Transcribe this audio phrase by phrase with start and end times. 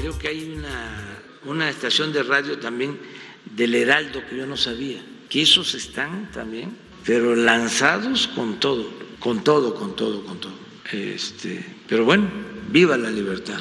[0.00, 2.98] Creo que hay una, una estación de radio también
[3.44, 9.44] del Heraldo que yo no sabía, que esos están también, pero lanzados con todo, con
[9.44, 10.52] todo, con todo, con todo.
[10.92, 12.30] Este, pero bueno,
[12.68, 13.58] viva la libertad.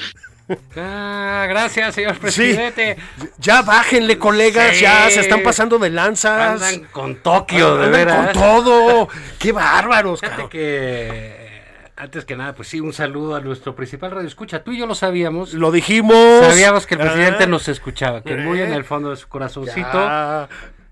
[0.76, 2.98] Ah, gracias, señor presidente.
[3.38, 4.82] Ya bájenle, colegas, Sí.
[4.82, 6.62] ya se están pasando de lanzas.
[6.62, 8.26] Andan con Tokio, de Andan veras.
[8.26, 9.10] con todo.
[9.38, 11.48] Qué bárbaros, Fíjate que
[12.00, 14.64] antes que nada, pues sí, un saludo a nuestro principal radio escucha.
[14.64, 15.53] Tú y yo lo sabíamos.
[15.53, 16.16] Lo dijimos.
[16.42, 18.66] Sabíamos que el presidente Ah, nos escuchaba, que muy Eh.
[18.66, 20.47] en el fondo de su corazoncito ya.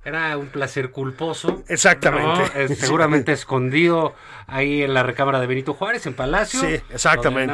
[0.08, 1.64] Era un placer culposo.
[1.68, 2.42] Exactamente.
[2.62, 2.68] ¿no?
[2.70, 2.76] Sí.
[2.76, 4.16] seguramente escondido
[4.48, 6.62] ahí en la recámara de Benito Juárez, en Palacio.
[6.62, 7.54] Sí, exactamente.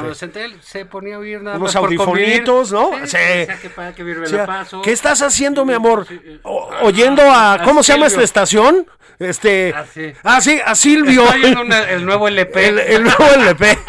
[0.61, 2.91] se ponía a oír nada Unos más audifonitos, ¿no?
[3.05, 3.17] Sí,
[3.61, 4.03] que para que
[4.45, 4.81] paso.
[4.83, 6.05] ¿Qué estás haciendo, mi amor?
[6.43, 7.53] O- oyendo a.
[7.53, 8.85] a ¿Cómo se llama esta estación?
[9.17, 9.73] Este.
[9.75, 10.13] Ah, sí.
[10.23, 11.23] Ah, sí, a Silvio.
[11.59, 12.67] Una- el nuevo LP.
[12.67, 13.77] El, el nuevo LP.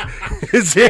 [0.65, 0.83] Sí.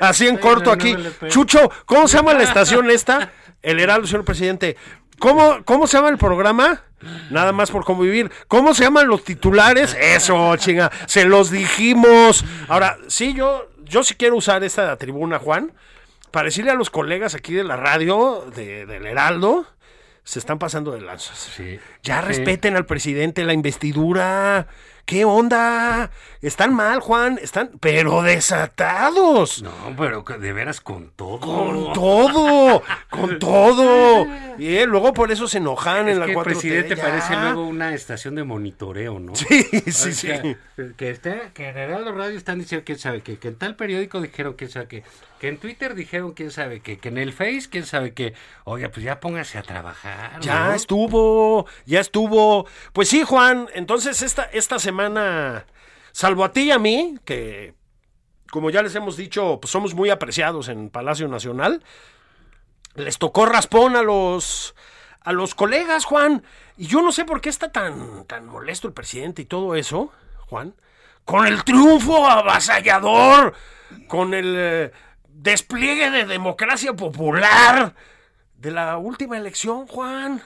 [0.00, 0.96] Así en corto aquí.
[1.28, 3.30] Chucho, ¿cómo se llama la estación esta?
[3.62, 4.76] El Heraldo, señor presidente.
[5.18, 6.82] ¿Cómo, ¿Cómo se llama el programa?
[7.30, 8.30] Nada más por convivir.
[8.48, 9.96] ¿Cómo se llaman los titulares?
[9.98, 10.90] Eso, chinga.
[11.06, 12.44] Se los dijimos.
[12.68, 15.72] Ahora, sí, yo, yo sí quiero usar esta tribuna, Juan,
[16.30, 19.66] para decirle a los colegas aquí de la radio, de- del Heraldo,
[20.24, 21.50] se están pasando de lanzas.
[21.56, 21.78] Sí.
[22.02, 22.28] Ya Sí.
[22.28, 24.66] respeten al presidente la investidura.
[25.06, 26.10] ¿Qué onda?
[26.42, 27.38] Están mal, Juan.
[27.40, 29.62] Están, pero desatados.
[29.62, 31.38] No, pero de veras con todo.
[31.38, 34.26] Con todo, con todo.
[34.58, 37.02] Y eh, luego por eso se enojan Es en la que el 4T, presidente ya.
[37.02, 39.34] parece luego una estación de monitoreo, ¿no?
[39.34, 40.28] Sí, O sí, sí.
[40.96, 44.20] Que, esté, que en Heraldo Radio están diciendo quién sabe qué, que en tal periódico
[44.20, 45.04] dijeron quién sabe qué,
[45.40, 48.34] que en Twitter dijeron quién sabe qué, que en el Face quién sabe qué.
[48.64, 50.40] Oiga, pues ya póngase a trabajar.
[50.40, 50.74] Ya ¿no?
[50.74, 52.66] estuvo, ya estuvo.
[52.92, 55.66] Pues sí, Juan, entonces esta, esta semana,
[56.12, 57.74] salvo a ti y a mí, que
[58.50, 61.82] como ya les hemos dicho, pues somos muy apreciados en Palacio Nacional,
[62.96, 64.74] les tocó raspón a los
[65.22, 66.44] a los colegas, Juan.
[66.76, 70.12] Y yo no sé por qué está tan, tan molesto el presidente y todo eso,
[70.48, 70.74] Juan.
[71.24, 73.54] Con el triunfo avasallador,
[74.06, 74.92] con el eh,
[75.28, 77.92] despliegue de democracia popular
[78.58, 80.42] de la última elección, Juan.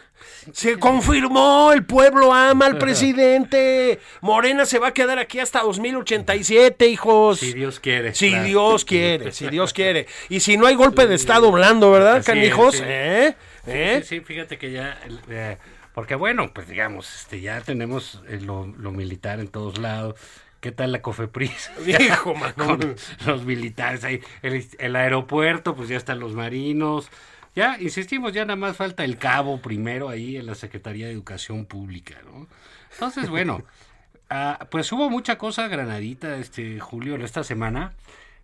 [0.52, 4.00] Se confirmó, el pueblo ama al presidente.
[4.20, 7.40] Morena se va a quedar aquí hasta 2087, hijos.
[7.40, 8.14] Si Dios quiere.
[8.14, 8.44] Si claro.
[8.44, 10.06] Dios quiere, si Dios quiere.
[10.28, 12.76] Y si no hay golpe de Estado blando, ¿verdad, Así es, canijos?
[12.76, 12.82] sí.
[12.84, 13.34] ¿Eh?
[13.64, 14.00] Sí, ¿Eh?
[14.02, 14.98] sí, sí, fíjate que ya,
[15.28, 15.58] eh,
[15.94, 20.16] porque bueno, pues digamos, este, ya tenemos eh, lo, lo militar en todos lados.
[20.60, 21.70] ¿Qué tal la COFEPRIS?
[21.86, 22.34] Hijo.
[22.56, 22.94] Con
[23.26, 27.08] los militares ahí, el, el aeropuerto, pues ya están los marinos.
[27.54, 31.66] Ya, insistimos, ya nada más falta el cabo primero ahí en la Secretaría de Educación
[31.66, 32.46] Pública, ¿no?
[32.92, 33.64] Entonces, bueno,
[34.30, 37.94] ah, pues hubo mucha cosa granadita, este Julio, en esta semana.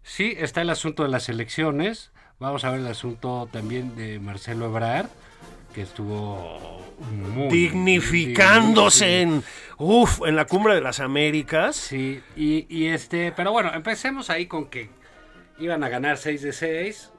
[0.02, 2.10] Sí, está el asunto de las elecciones.
[2.38, 5.08] Vamos a ver el asunto también de Marcelo Ebrard,
[5.74, 6.84] que estuvo
[7.34, 9.42] muy Dignificándose en,
[9.78, 11.76] uf, en la cumbre de las Américas.
[11.76, 14.90] Sí, y, y este, pero bueno, empecemos ahí con que
[15.58, 17.10] iban a ganar 6 de 6.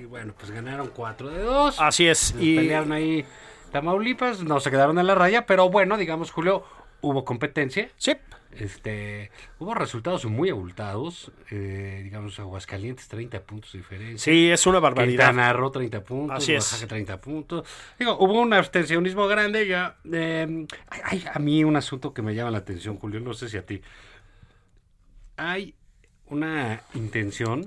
[0.00, 1.76] Y bueno, pues ganaron 4 de 2.
[1.78, 2.34] Así es.
[2.38, 3.24] y Y pelearon ahí
[3.70, 6.64] Tamaulipas, no se quedaron en la raya, pero bueno, digamos, Julio,
[7.02, 7.90] hubo competencia.
[7.98, 8.12] Sí.
[8.56, 11.30] Este, hubo resultados muy abultados.
[11.50, 14.32] eh, digamos, Aguascalientes 30 puntos de diferencia.
[14.32, 15.26] Sí, es una barbaridad.
[15.28, 16.64] Quintana Roo 30 puntos, Así es.
[16.64, 17.68] Oaxaca 30 puntos.
[17.98, 19.96] Digo, hubo un abstencionismo grande ya.
[20.10, 23.48] eh, hay, hay a mí un asunto que me llama la atención, Julio, no sé
[23.50, 23.82] si a ti.
[25.36, 25.74] Hay
[26.26, 27.66] una intención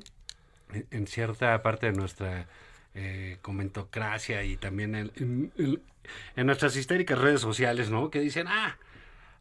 [0.91, 2.47] en, cierta parte de nuestra
[2.95, 5.81] eh, comentocracia y también en, en- en-
[6.35, 8.09] en nuestras históricas redes sociales, ¿no?
[8.09, 8.77] Que dicen, ah,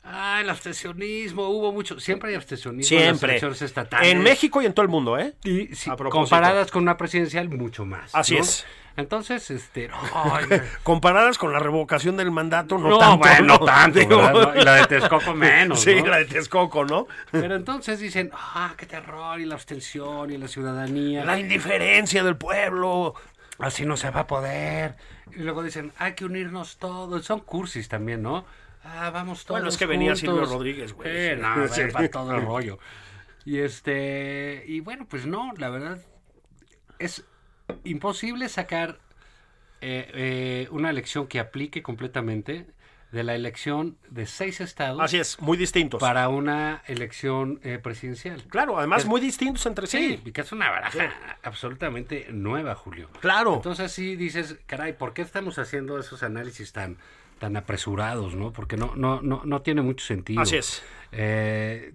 [0.04, 4.08] ah, el abstencionismo, hubo mucho, siempre hay abstencionismo en las elecciones estatales.
[4.12, 5.34] En México y en todo el mundo, ¿eh?
[5.44, 8.14] Y sí, comparadas con una presidencial, mucho más.
[8.14, 8.40] Así ¿no?
[8.40, 8.64] es.
[8.96, 9.90] Entonces, este.
[10.82, 13.18] Comparadas con la revocación del mandato, no, no, tanto.
[13.18, 14.00] bueno, no tanto.
[14.00, 15.80] Y la de Texcoco menos.
[15.80, 16.08] Sí, ¿no?
[16.08, 17.06] la de Texcoco, ¿no?
[17.30, 21.24] Pero entonces dicen, ah, qué terror, y la abstención, y la ciudadanía.
[21.24, 23.14] La indiferencia del pueblo.
[23.58, 24.96] Así no se va a poder.
[25.34, 27.24] Y luego dicen, hay que unirnos todos.
[27.24, 28.44] Son cursis también, ¿no?
[28.84, 29.60] Ah, vamos todos.
[29.60, 30.20] Bueno, es que venía juntos.
[30.20, 31.08] Silvio Rodríguez, güey.
[31.10, 31.82] Eh, no, Sí.
[31.92, 32.78] para todo el rollo.
[33.44, 35.98] Y este, y bueno, pues no, la verdad,
[36.98, 37.24] es
[37.84, 38.98] imposible sacar
[39.80, 42.66] eh, eh, una elección que aplique completamente
[43.10, 46.00] de la elección de seis estados Así es, muy distintos.
[46.00, 48.42] para una elección eh, presidencial.
[48.48, 49.98] Claro, además Es- muy distintos entre sí.
[50.16, 53.10] Sí, y que es una baraja absolutamente nueva, Julio.
[53.20, 53.56] Claro.
[53.56, 56.96] Entonces sí dices, caray, ¿por qué estamos haciendo esos análisis tan,
[57.38, 58.50] tan apresurados, no?
[58.52, 60.40] Porque no, no, no, no tiene mucho sentido.
[60.40, 60.82] Así es.
[61.10, 61.92] Eh,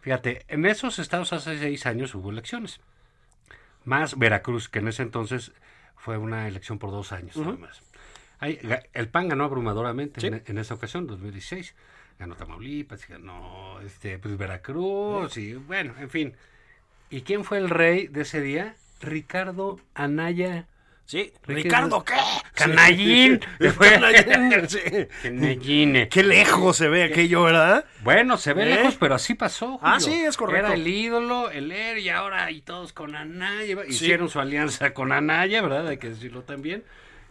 [0.00, 2.80] fíjate, en esos estados hace seis años hubo elecciones.
[3.84, 5.52] Más Veracruz, que en ese entonces
[5.96, 7.82] fue una elección por dos años, nada más.
[8.38, 10.26] Ahí, ga- el PAN ganó abrumadoramente Sí.
[10.26, 11.74] en, en esa ocasión, 2016.
[12.18, 16.34] Ganó Tamaulipas, ganó este, pues, Veracruz, y bueno, en fin.
[17.10, 18.76] ¿Y quién fue el rey de ese día?
[19.00, 20.66] Ricardo Anaya.
[21.06, 21.32] Sí.
[21.46, 22.14] Ricardo, ¿Ricardo qué?
[22.54, 23.40] Canallín.
[23.60, 23.68] Sí.
[23.78, 24.78] Canallín, sí.
[25.22, 26.08] Canallín.
[26.08, 27.84] Qué lejos se ve aquello, ¿verdad?
[28.02, 28.76] Bueno, se ve ¿Eh?
[28.76, 29.78] lejos, pero así pasó.
[29.82, 30.66] Ah, sí, es correcto.
[30.66, 33.76] Era el ídolo, el héroe, y ahora y todos con Anaya.
[33.86, 35.88] Hicieron su alianza con Anaya, ¿verdad?
[35.88, 36.84] Hay que decirlo también.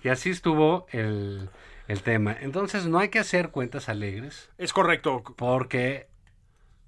[0.03, 1.49] Y así estuvo el,
[1.87, 2.35] el tema.
[2.41, 5.23] Entonces, no hay que hacer cuentas alegres, Es correcto.
[5.35, 6.07] porque,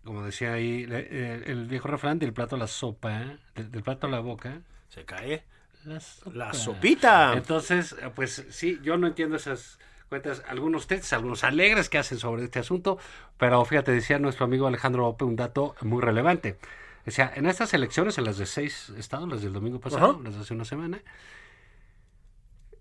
[0.03, 4.05] como decía ahí eh, el viejo refrán, del plato a la sopa, del, del plato
[4.05, 5.43] a la boca, Se cae.
[5.85, 6.31] La sopa.
[6.35, 7.33] La sopita.
[7.33, 9.79] Entonces, eh, pues sí, yo no entiendo esas
[10.09, 12.97] cuentas, algunos textos, algunos alegres que hacen sobre este asunto,
[13.37, 16.57] pero fíjate, decía nuestro amigo Alejandro Ope un dato muy relevante.
[17.05, 20.41] Decía, en estas elecciones, en las de seis estados, las del domingo pasado, las de
[20.41, 20.99] hace una semana,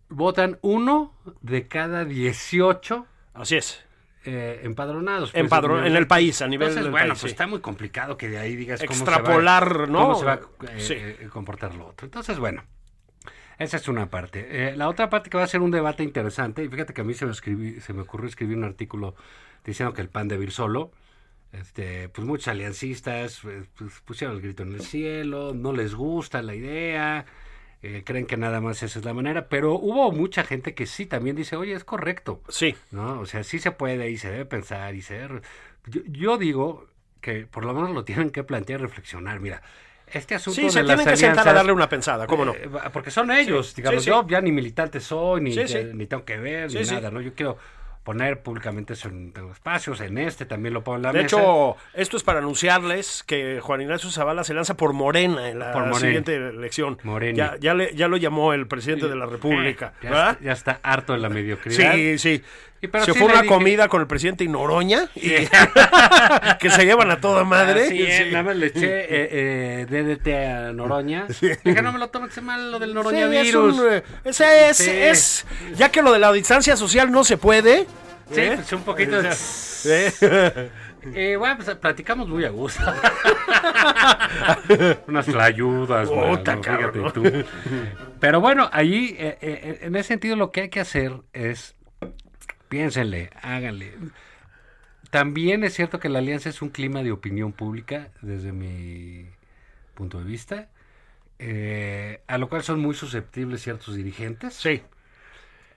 [0.08, 3.84] votan uno de cada 18 Así es.
[4.24, 5.32] eh, empadronados.
[5.32, 7.34] pues, Empadron- en el país, a nivel Entonces, del bueno, país, pues sí.
[7.34, 9.98] está muy complicado que de ahí digas cómo Extrapolar, se va, ¿no?
[10.02, 10.40] cómo se va a
[10.72, 10.94] eh, Sí.
[10.96, 12.06] eh, comportar lo otro.
[12.06, 12.62] Entonces, bueno,
[13.58, 14.68] esa es una parte.
[14.68, 17.04] Eh, la otra parte que va a ser un debate interesante, y fíjate que a
[17.04, 19.14] mí se me, escribí- se me ocurrió escribir un artículo
[19.64, 20.90] diciendo que el PAN debe ir solo.
[21.52, 26.42] Este, pues muchos aliancistas eh, pues, pusieron el grito en el cielo, no les gusta
[26.42, 27.26] la idea,
[27.80, 31.06] eh, creen que nada más esa es la manera, pero hubo mucha gente que sí
[31.06, 32.42] también dice, oye, es correcto.
[32.48, 32.74] Sí.
[32.90, 33.20] ¿no?
[33.20, 35.42] O sea, sí se puede y se debe pensar y se debe...
[35.86, 36.88] Yo, yo digo
[37.20, 39.38] que por lo menos lo tienen que plantear y reflexionar.
[39.38, 39.62] Mira,
[40.18, 42.52] este asunto Sí, de se las tienen que sentar a darle una pensada, ¿cómo no?
[42.54, 45.54] eh, porque son ellos, Sí, digamos, sí, yo ya ni militante soy, ni,
[45.94, 47.20] ni tengo que ver, ni nada, ¿no?
[47.20, 47.56] Yo quiero
[48.04, 51.38] poner públicamente eso en, los espacios, en este también lo pongo en la De mesa.
[51.38, 55.72] hecho, esto es para anunciarles que Juan Ignacio Zavala se lanza por Morena en la
[55.72, 56.98] Por siguiente elección.
[57.02, 57.36] Morena.
[57.54, 59.94] Ya, ya, le- ya lo llamó el presidente de la República.
[59.96, 60.30] Eh, ya, ¿verdad?
[60.32, 61.94] está, ya está harto de la mediocridad.
[61.94, 62.42] Sí, sí.
[62.88, 65.30] Pero se sí fue una dije- comida con el presidente y Noroña y
[66.60, 67.84] que se llevan a toda madre.
[67.84, 68.30] Así es, Sí.
[68.30, 71.26] nada más le eché eh, eh, DDT a Noroña.
[71.28, 73.78] Dije, no me lo tomes mal lo del Noroña Sí, es virus.
[73.78, 74.90] un, eh, ese es, Sí.
[74.90, 77.86] es, ya que lo de la distancia social no se puede.
[78.32, 78.52] Sí, ¿eh?
[78.56, 79.30] pues un poquito de...
[79.86, 80.70] ¿eh?
[81.14, 82.80] Eh, bueno, pues platicamos muy a gusto.
[85.06, 86.08] Unas ayudas.
[88.20, 91.74] Pero bueno, ahí, eh, eh, en ese sentido, lo que hay que hacer es,
[92.68, 93.94] piénsenle, háganle.
[95.10, 99.26] También es cierto que la alianza es un clima de opinión pública, desde mi
[99.94, 100.68] punto de vista,
[101.38, 104.54] eh, a lo cual son muy susceptibles ciertos dirigentes.
[104.54, 104.82] Sí.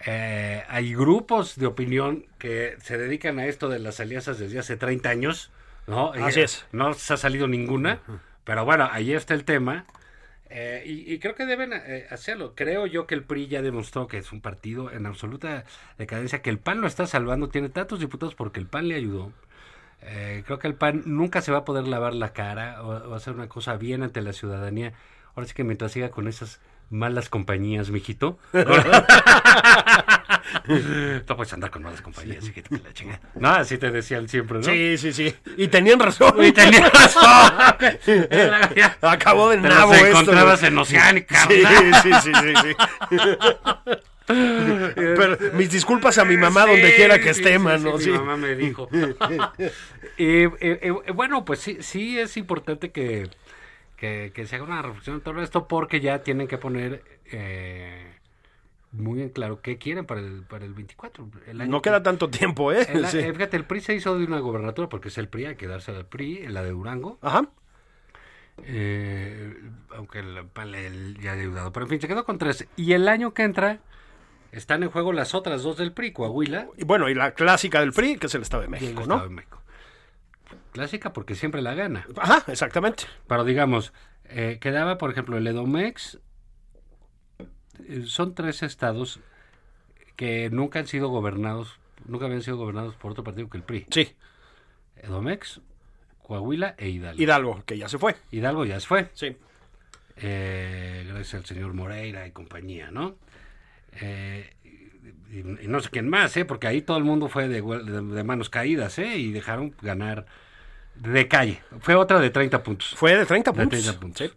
[0.05, 4.77] Eh, hay grupos de opinión que se dedican a esto de las alianzas desde hace
[4.77, 5.51] 30 años,
[5.87, 6.13] ¿no?
[6.13, 6.65] Así es.
[6.71, 7.99] No se ha salido ninguna,
[8.43, 9.85] pero bueno, ahí está el tema.
[10.49, 12.53] Eh, y, y creo que deben eh, hacerlo.
[12.55, 15.65] Creo yo que el PRI ya demostró que es un partido en absoluta
[15.97, 19.31] decadencia, que el PAN lo está salvando, tiene tantos diputados porque el PAN le ayudó.
[20.01, 23.15] Eh, creo que el PAN nunca se va a poder lavar la cara o, o
[23.15, 24.93] hacer una cosa bien ante la ciudadanía.
[25.35, 28.39] Ahora sí que mientras siga con esas malas compañías, mijito.
[31.27, 33.19] No puedes andar con malas compañías, hijito, que la chingada.
[33.35, 34.63] No, así te decían siempre, ¿no?
[34.63, 35.35] Sí, sí, sí.
[35.57, 36.33] Y tenían razón.
[36.43, 37.23] Y tenías razón.
[39.01, 40.07] Acabó de Te nabo esto.
[40.07, 41.47] encontrabas en Oceánica.
[41.47, 41.63] Sí,
[42.03, 43.17] sí, sí, sí, sí.
[44.27, 47.97] Pero mis disculpas a mi mamá Sí, donde quiera que sí, esté, sí, mano.
[47.97, 48.11] sí, sí.
[48.11, 48.89] Mi mamá me dijo.
[50.17, 53.29] y, eh, eh, bueno, pues sí, sí es importante que,
[53.95, 58.16] que, que se haga una reflexión en todo esto porque ya tienen que poner eh,
[58.91, 61.29] muy claro qué quieren para el, para el 24.
[61.47, 62.85] El año No que- queda tanto tiempo, ¿eh?
[62.89, 63.19] el- Sí.
[63.19, 65.67] eh, fíjate, el PRI se hizo de una gobernatura porque es el PRI, hay que
[65.67, 67.17] darse al PRI, en la de Durango.
[67.21, 67.49] Ajá.
[68.63, 69.55] Eh,
[69.95, 70.71] aunque el PAN
[71.21, 71.71] ya ha ayudado.
[71.71, 72.67] Pero en fin, se quedó con tres.
[72.75, 73.79] Y el año que entra
[74.51, 77.91] están en juego las otras dos del PRI, Coahuila Y bueno, y la clásica del
[77.93, 79.23] PRI, que es el Estado de y el México, Estado ¿no?
[79.27, 79.61] de México.
[80.71, 82.05] Clásica porque siempre la gana.
[82.17, 83.03] Ajá, exactamente.
[83.27, 83.93] Pero digamos,
[84.25, 86.19] eh, quedaba, por ejemplo, el Edomex.
[88.05, 89.19] Son tres estados
[90.15, 93.85] que nunca han sido gobernados, nunca habían sido gobernados por otro partido que el PRI.
[93.91, 94.15] Sí.
[94.97, 95.61] Edomex,
[96.23, 97.21] Coahuila e Hidalgo.
[97.21, 98.15] Hidalgo, que ya se fue.
[98.31, 99.09] Hidalgo ya se fue.
[99.13, 99.37] Sí.
[100.17, 103.15] eh, gracias al señor Moreira y compañía, ¿no?
[104.01, 104.53] Eh,
[105.31, 106.45] y, y no sé quién más, ¿eh?
[106.45, 109.17] Porque ahí todo el mundo fue de, de- de manos caídas, ¿eh?
[109.17, 110.25] Y dejaron ganar
[110.95, 111.59] de calle.
[111.81, 112.95] Fue otra de 30 puntos.
[112.95, 113.83] Fue de 30 de puntos.
[113.83, 114.27] 30 puntos.
[114.27, 114.33] Sí.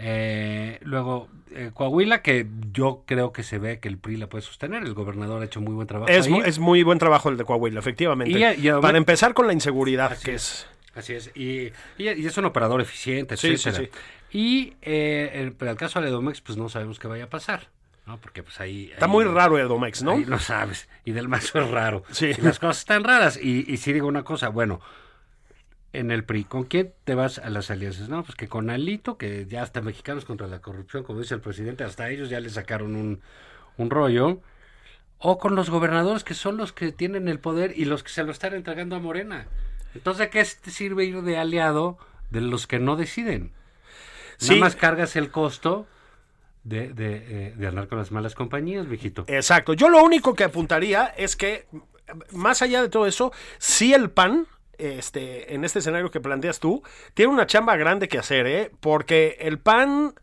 [0.00, 4.42] Eh, luego, eh, Coahuila, que yo creo que se ve que el PRI la puede
[4.42, 4.82] sostener.
[4.84, 6.10] El gobernador ha hecho muy buen trabajo.
[6.10, 6.32] Es, ahí.
[6.32, 8.32] mu- es muy buen trabajo el de Coahuila, efectivamente.
[8.38, 10.44] Y- y además- Para empezar con la inseguridad, que es.
[10.44, 10.66] es...
[10.94, 13.88] Así es, y, y- es un operador eficiente, Sí, sí, etcétera.
[14.32, 17.68] Y eh, el, pero el caso de Edomex, pues no sabemos qué vaya a pasar,
[18.06, 18.18] ¿no?
[18.20, 18.90] Porque pues ahí...
[18.92, 20.12] Está ahí- muy raro Edomex, ¿no?
[20.12, 22.02] ahí no sabes, y del mazo es raro.
[22.10, 22.32] Sí.
[22.36, 24.80] Y las cosas están raras, y, y sí digo una cosa, bueno,
[25.92, 28.08] en el PRI, ¿con quién te vas a las alianzas?
[28.08, 31.40] No, pues que con Alito, que ya hasta mexicanos contra la corrupción, como dice el
[31.40, 33.20] presidente, hasta ellos ya le sacaron un,
[33.76, 34.40] un rollo.
[35.18, 38.22] O con los gobernadores que son los que tienen el poder y los que se
[38.22, 39.48] lo están entregando a Morena.
[39.94, 41.98] Entonces, ¿de qué te sirve ir de aliado
[42.30, 43.52] de los que no deciden?
[44.36, 44.50] Sí.
[44.50, 45.88] Nada más cargas el costo
[46.62, 49.24] de, de, eh, de andar con las malas compañías, viejito.
[49.26, 49.72] Exacto.
[49.72, 51.66] Yo lo único que apuntaría es que,
[52.32, 54.46] más allá de todo eso, sí el PAN,
[54.78, 56.82] este, en este escenario que planteas tú,
[57.14, 58.70] tiene una chamba grande que hacer, ¿eh?
[58.80, 60.14] Porque el PAN,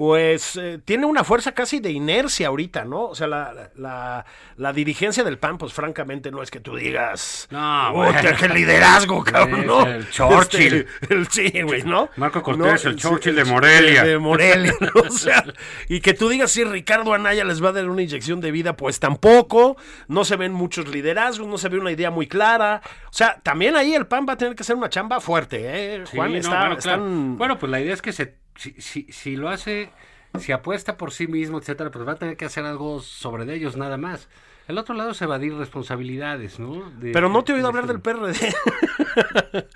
[0.00, 3.02] pues, eh, tiene una fuerza casi de inercia ahorita, ¿no?
[3.08, 4.24] O sea, la, la,
[4.56, 7.46] la dirigencia del PAN, pues, francamente, no es que tú digas...
[7.50, 8.38] No, "Puta, bueno.
[8.40, 9.84] qué liderazgo, cabrón, ¿no?
[9.86, 10.86] el Churchill.
[11.02, 12.08] Este, el, sí, güey, ¿no?
[12.16, 14.02] Marco Cortés, No, el sí, Churchill de Morelia.
[14.04, 15.02] De Morelia, ¿no?
[15.06, 15.44] O sea,
[15.86, 18.78] y que tú digas si Ricardo Anaya les va a dar una inyección de vida,
[18.78, 19.76] pues tampoco.
[20.08, 22.80] No se ven muchos liderazgos, no se ve una idea muy clara.
[23.10, 26.04] O sea, también ahí el PAN va a tener que hacer una chamba fuerte, ¿eh?
[26.06, 27.02] Sí, Juan, no, está, claro.
[27.04, 29.90] Bueno, pues la idea es que se, si, si, si lo hace,
[30.38, 33.54] si apuesta por sí mismo, etcétera, pues va a tener que hacer algo sobre de
[33.54, 34.28] ellos nada más.
[34.68, 36.90] El otro lado es evadir responsabilidades, ¿no?
[36.90, 38.34] De- Pero no te he oído de- hablar del PRD.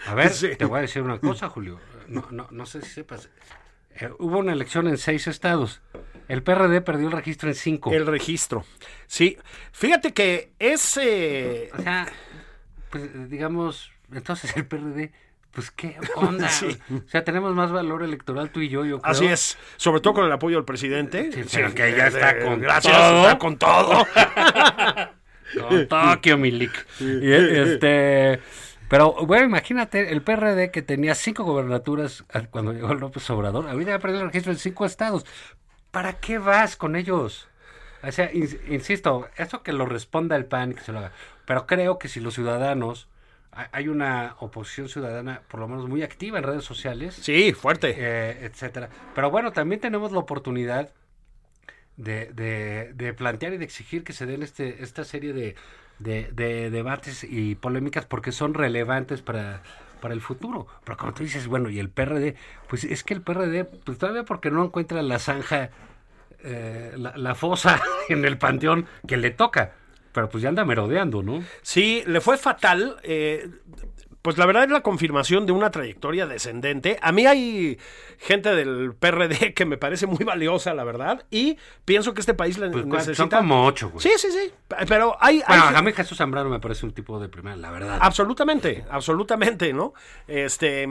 [0.06, 0.54] A ver, Sí.
[0.56, 1.80] te voy a decir una cosa, Julio.
[2.08, 3.28] No, no, no sé si sepas.
[3.96, 5.80] Eh, hubo una elección en seis estados.
[6.28, 7.92] El PRD perdió el registro en cinco.
[7.92, 8.64] el registro.
[9.06, 9.36] Sí,
[9.72, 11.70] fíjate que ese...
[11.76, 12.06] O sea,
[12.90, 15.12] pues digamos, entonces el PRD,
[15.54, 16.49] pues qué onda.
[16.49, 16.76] Sí.
[16.90, 19.11] O sea, tenemos más valor electoral tú y yo, yo creo.
[19.12, 21.30] Así es, sobre todo con el apoyo del presidente.
[21.32, 23.23] Sí, pero que ya está con gracias, todo.
[23.23, 24.06] está con todo.
[25.68, 26.73] Con Tokio, Milik.
[26.99, 28.40] Y, este,
[28.88, 33.99] pero, bueno, imagínate, el PRD que tenía cinco gobernaturas cuando llegó López Obrador, ahorita ya
[34.00, 35.25] perdió el registro en cinco estados.
[35.92, 37.49] ¿Para qué vas con ellos?
[38.02, 41.12] O sea, ins- insisto, eso que lo responda el PAN, que se lo haga.
[41.46, 43.06] Pero creo que si los ciudadanos,
[43.73, 47.94] hay una oposición ciudadana, por lo menos muy activa en redes sociales, Sí, fuerte.
[47.96, 48.88] eh, etcétera.
[49.14, 50.90] Pero bueno, también tenemos la oportunidad
[51.96, 55.54] de, de- de plantear y de exigir que se den este, esta serie de,
[55.99, 59.62] de- de debates y polémicas porque son relevantes para,
[60.00, 60.66] para el futuro.
[60.84, 62.34] Pero como tú dices, bueno, y el PRD,
[62.68, 65.70] pues es que el PRD, pues todavía porque no encuentra la zanja,
[66.42, 69.75] eh, la, la fosa en el panteón que le toca.
[70.14, 71.44] Pero pues ya anda merodeando, ¿no?
[71.61, 72.97] Sí, le fue fatal.
[73.02, 73.47] eh,
[74.23, 76.99] pues la verdad es la confirmación de una trayectoria descendente.
[77.02, 77.78] A mí hay
[78.16, 82.56] gente del PRD que me parece muy valiosa, la verdad, y pienso que este país
[82.56, 83.16] le Pues, necesita.
[83.16, 84.00] Son como ocho, güey.
[84.02, 84.50] Sí, sí, sí.
[84.88, 85.42] Pero hay.
[85.47, 87.99] hay- Bueno, a mí Jesús Zambrano me parece un tipo de primera, la verdad.
[88.00, 89.92] Absolutamente, absolutamente, ¿no?
[90.26, 90.88] Este,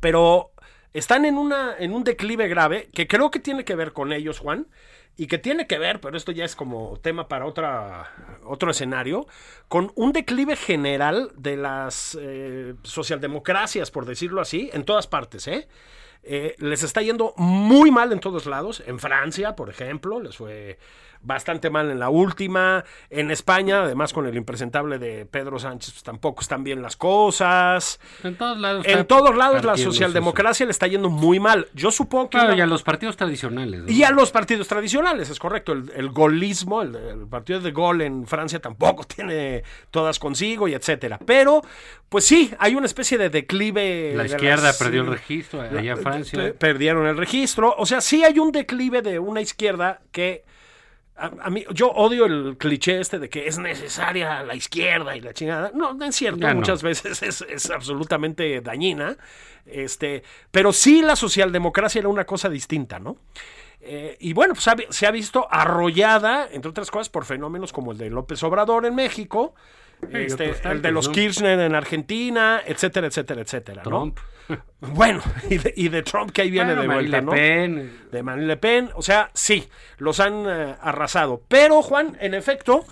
[0.00, 0.52] pero
[0.94, 4.38] están en una en un declive grave que creo que tiene que ver con ellos,
[4.38, 4.66] Juan,
[5.16, 8.10] y que tiene que ver, pero esto ya es como tema para otra
[8.44, 9.26] otro escenario,
[9.68, 15.68] con un declive general de las eh, socialdemocracias, por decirlo así, en todas partes, ¿eh?
[16.22, 18.82] eh, les está yendo muy mal en todos lados.
[18.86, 20.78] En Francia, por ejemplo, les fue
[21.22, 22.84] bastante mal en la última.
[23.10, 28.00] En España, además con el impresentable de Pedro Sánchez, pues, tampoco están bien las cosas.
[28.24, 28.86] En todos lados.
[28.86, 31.68] En todos lados la socialdemocracia le está yendo muy mal.
[31.74, 32.38] Yo supongo que...
[32.38, 33.80] Claro, una- y a los partidos tradicionales.
[33.82, 33.90] ¿no?
[33.90, 35.72] y a los partidos tradicionales, es correcto.
[35.72, 40.74] El, el golismo, el, el partido de gol en Francia tampoco tiene todas consigo y
[40.74, 41.18] etcétera.
[41.24, 41.62] Pero,
[42.08, 44.14] pues sí, hay una especie de declive.
[44.16, 46.54] La de izquierda las- perdió el registro allá en Francia.
[46.58, 47.74] Perdieron el registro.
[47.76, 50.44] O sea, sí hay un declive de una izquierda que.
[51.20, 55.20] A, a mí, yo odio el cliché este de que es necesaria la izquierda y
[55.20, 55.70] la chingada.
[55.74, 56.40] No, es cierto.
[56.40, 56.60] Ya no.
[56.60, 59.16] Muchas veces es, es absolutamente dañina.
[59.66, 63.16] Este, pero sí la socialdemocracia era una cosa distinta, ¿no?
[63.82, 67.92] Eh, y bueno, pues ha se ha visto arrollada, entre otras cosas, por fenómenos como
[67.92, 69.54] el de López Obrador en México,
[70.12, 71.12] y este, el de los ¿no?
[71.14, 73.82] Kirchner en Argentina, etcétera, etcétera, etcétera.
[73.84, 74.14] ¿no?
[74.80, 77.32] Bueno, y de, y de Trump que ahí viene Bueno, de vuelta, ¿no?
[77.32, 78.00] Pen.
[78.10, 81.42] De Marine Le Pen, o sea, sí, los han eh, arrasado.
[81.48, 82.84] Pero, Juan, en efecto,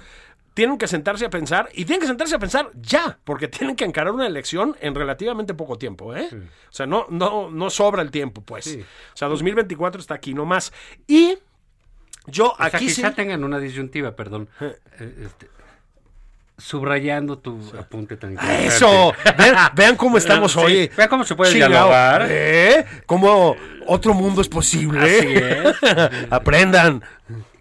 [0.55, 3.85] tienen que sentarse a pensar, y tienen que sentarse a pensar ya, porque tienen que
[3.85, 6.29] encarar una elección en relativamente poco tiempo, ¿eh?
[6.33, 8.65] O sea, no, no, no sobra el tiempo, pues.
[8.65, 8.81] Sí.
[8.81, 10.73] O sea, 2024 está aquí nomás.
[11.07, 11.39] Y
[12.27, 12.97] yo O sea, aquí sí...
[12.97, 14.49] quizá tengan una disyuntiva, perdón.
[14.61, 15.49] Eh, este,
[16.59, 18.67] subrayando tu apunte tan ¡Ah, interesante.
[18.77, 20.91] Eso, vean, vean cómo estamos Sí, hoy.
[20.97, 21.69] vea cómo se puede Chingao.
[21.71, 22.27] dialogar.
[22.29, 22.85] ¿Eh?
[23.07, 25.19] ¿Cómo otro mundo es posible?
[25.19, 26.27] Así es.
[26.31, 27.03] Aprendan.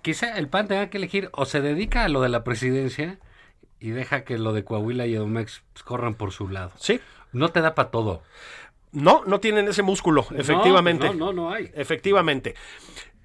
[0.02, 3.20] Quizá el PAN tenga que elegir o se dedica a lo de la presidencia
[3.80, 6.72] y deja que lo de Coahuila y Edomex pues, corran por su lado.
[6.80, 7.00] Sí.
[7.34, 8.24] No te da para todo.
[8.94, 11.08] No, no tienen ese músculo, efectivamente.
[11.10, 11.70] No, no, no hay.
[11.76, 12.56] Efectivamente.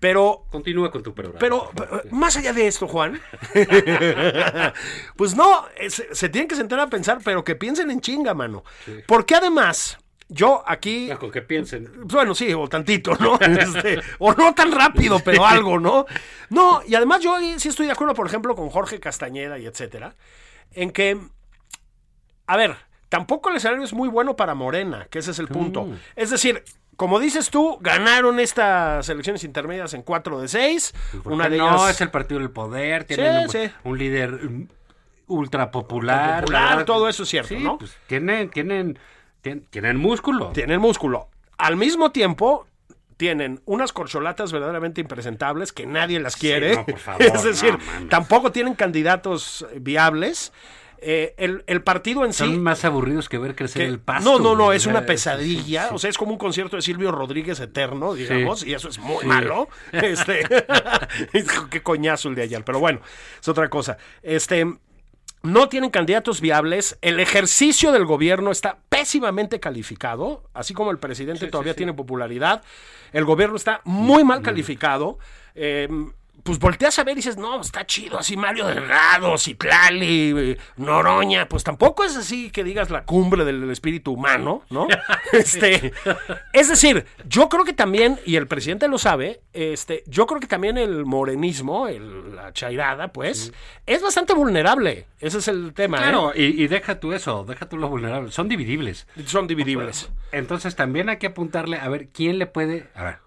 [0.03, 1.39] Pero, Continúa con tu programa.
[1.39, 3.21] pero, pero, más allá de esto, Juan,
[5.17, 8.65] pues no, es- se tienen que sentar a pensar, pero que piensen en chinga, mano.
[9.07, 11.89] Porque además, yo aquí Ya, con que piensen.
[12.05, 13.39] Bueno, sí, o tantito, ¿no?
[13.41, 16.07] Este, o no tan rápido, pero algo, ¿no?
[16.51, 20.17] No, y además yo sí estoy de acuerdo, por ejemplo, con Jorge Castañeda y etcétera,
[20.73, 21.17] en que,
[22.49, 22.75] a ver,
[23.09, 25.87] tampoco el escenario es muy bueno para Morena, que ese es el punto.
[26.17, 26.65] Es decir,
[26.97, 30.95] como dices tú, ganaron estas elecciones intermedias en 4 de 6,
[31.25, 31.91] una de no, ellas...
[31.97, 33.73] es el partido del poder, tienen Sí, un, sí.
[33.85, 34.41] un líder
[35.27, 36.41] ultra popular.
[36.43, 37.79] Popular, todo eso es cierto, sí, ¿no?
[37.79, 38.99] Pues tienen, tienen,
[39.43, 40.49] tien- tienen músculo.
[40.49, 41.29] tienen músculo.
[41.59, 42.67] Al mismo tiempo,
[43.17, 46.75] tienen unas corcholatas verdaderamente impresentables que nadie las quiere.
[46.77, 50.53] no, por favor, es decir, no, tampoco tienen candidatos viables.
[51.05, 52.45] Eh, el, el partido en sí.
[52.45, 54.31] Son más aburridos que ver crecer que- el pasto.
[54.31, 55.83] no, no, no, es una pesadilla.
[55.83, 55.95] sí, sí.
[55.95, 59.25] O sea, es como un concierto de Silvio Rodríguez eterno, digamos, y eso es muy
[59.25, 59.69] malo.
[59.93, 60.47] Este,
[61.71, 63.01] qué coñazo el de ayer, pero bueno,
[63.41, 63.99] es otra cosa.
[64.23, 64.67] Este,
[65.43, 66.99] no tienen candidatos viables.
[67.03, 72.63] El ejercicio del gobierno está pésimamente calificado, así como el presidente todavía tiene popularidad.
[73.13, 75.19] El gobierno está muy mal calificado.
[75.55, 75.89] Eh,
[76.43, 81.49] pues volteas a ver y dices, no, está chido, así Mario Delgado, Citlali, eh, Noroña,
[81.49, 84.89] pues tampoco es así que digas la cumbre del espíritu humano, ¿no?
[85.33, 85.93] este,
[86.53, 90.47] es decir, yo creo que también, y el presidente lo sabe, este, yo creo que
[90.47, 93.53] también el morenismo, el- la chairada, pues,
[93.87, 95.07] es bastante vulnerable.
[95.21, 96.01] Ese es el tema, ¿eh?
[96.01, 98.33] Claro, y, y deja tú eso, deja tú lo vulnerable.
[98.33, 99.07] Son dividibles.
[99.27, 100.11] Son dividibles.
[100.33, 103.19] Entonces también hay que apuntarle a ver quién le puede, a ver,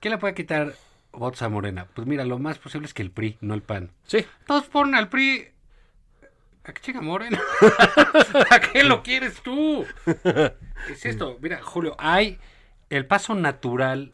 [0.00, 0.74] quién le puede quitar
[1.12, 1.86] votos a Morena.
[1.94, 3.90] Pues mira, lo más posible es que el PRI, no el PAN.
[4.04, 4.24] Sí.
[4.46, 5.48] Todos ponen al PRI.
[6.64, 7.40] ¿A qué chinga Morena?
[8.50, 9.84] ¿A qué lo quieres tú?
[10.88, 12.38] Es esto, mira, Julio, hay
[12.88, 14.12] el paso natural.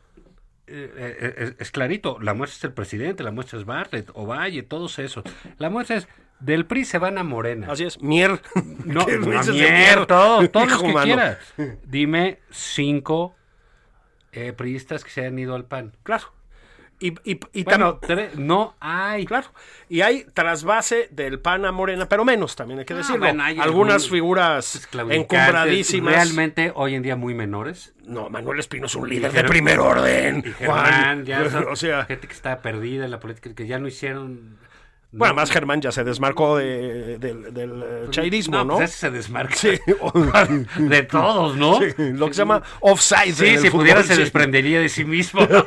[0.66, 4.98] eh, eh, es clarito, la muestra es el presidente, la muestra es Bartlett, Ovalle, todos
[4.98, 5.24] esos.
[5.58, 6.08] La muestra es
[6.40, 7.66] del PRI se van a Morena.
[7.70, 8.00] Así es.
[8.00, 8.40] Mier.
[8.84, 11.04] No, ¿Qué me no, mier, todo, todos los que mano.
[11.04, 11.38] quieras.
[11.84, 13.34] Dime cinco
[14.32, 15.92] eh, priistas que se han ido al PAN.
[16.02, 16.32] Claro.
[17.00, 18.00] Y, y, y Bueno,
[18.36, 19.24] no hay.
[19.24, 19.46] Claro.
[19.88, 23.20] Y hay trasvase del PAN a Morena, pero menos también hay que Ah, decirlo.
[23.20, 26.14] bueno, hay Algunas figuras claudicantes, encumbradísimas.
[26.14, 27.94] Realmente hoy en día muy menores.
[28.04, 30.42] No, Manuel Espino es un líder de primer orden.
[30.64, 31.24] Juan.
[31.24, 34.58] Ya o sea, gente que está perdida en la política, que ya no hicieron.
[35.10, 38.76] No- bueno, más Germán ya se desmarcó de- del, del, eh, chairismo, ¿no?
[38.76, 39.54] Pues ese se desmarca.
[39.56, 39.78] Sí.
[40.78, 41.78] De todos, ¿no?
[41.80, 43.32] Sí, lo que se llama offside.
[43.34, 45.40] Sí, si fútbol, pudiera se desprendería de sí mismo.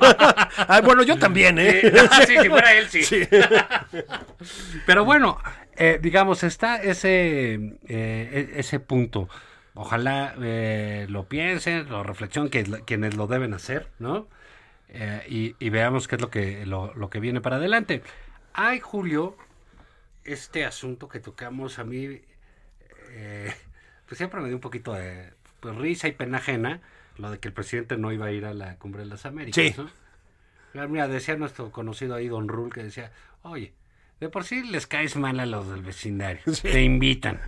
[0.68, 1.82] Ah, bueno, yo también, ¿eh?
[2.26, 3.02] Sí, si fuera él, sí.
[4.86, 5.38] Pero bueno,
[5.76, 9.28] eh, digamos, está ese, eh, e- ese punto.
[9.74, 14.28] Ojalá eh, lo piensen, lo reflexionen, que quienes lo deben hacer, ¿no?
[14.90, 18.04] Eh, y, y veamos qué es lo que, lo, lo que viene para adelante.
[18.54, 19.36] Ay, Julio,
[20.24, 22.22] este asunto que tocamos a mí,
[23.12, 23.54] eh,
[24.08, 26.82] pues siempre me dio un poquito de pues, risa y pena ajena.
[27.18, 29.64] lo de que el presidente no iba a ir a la cumbre de las Américas.
[29.64, 29.76] Sí.
[30.74, 30.88] ¿no?
[30.88, 33.12] Mira, decía nuestro conocido ahí, Don Rul, que decía,
[33.44, 33.74] oye,
[34.20, 37.40] de por sí les caes mal a los del vecindario, te invitan.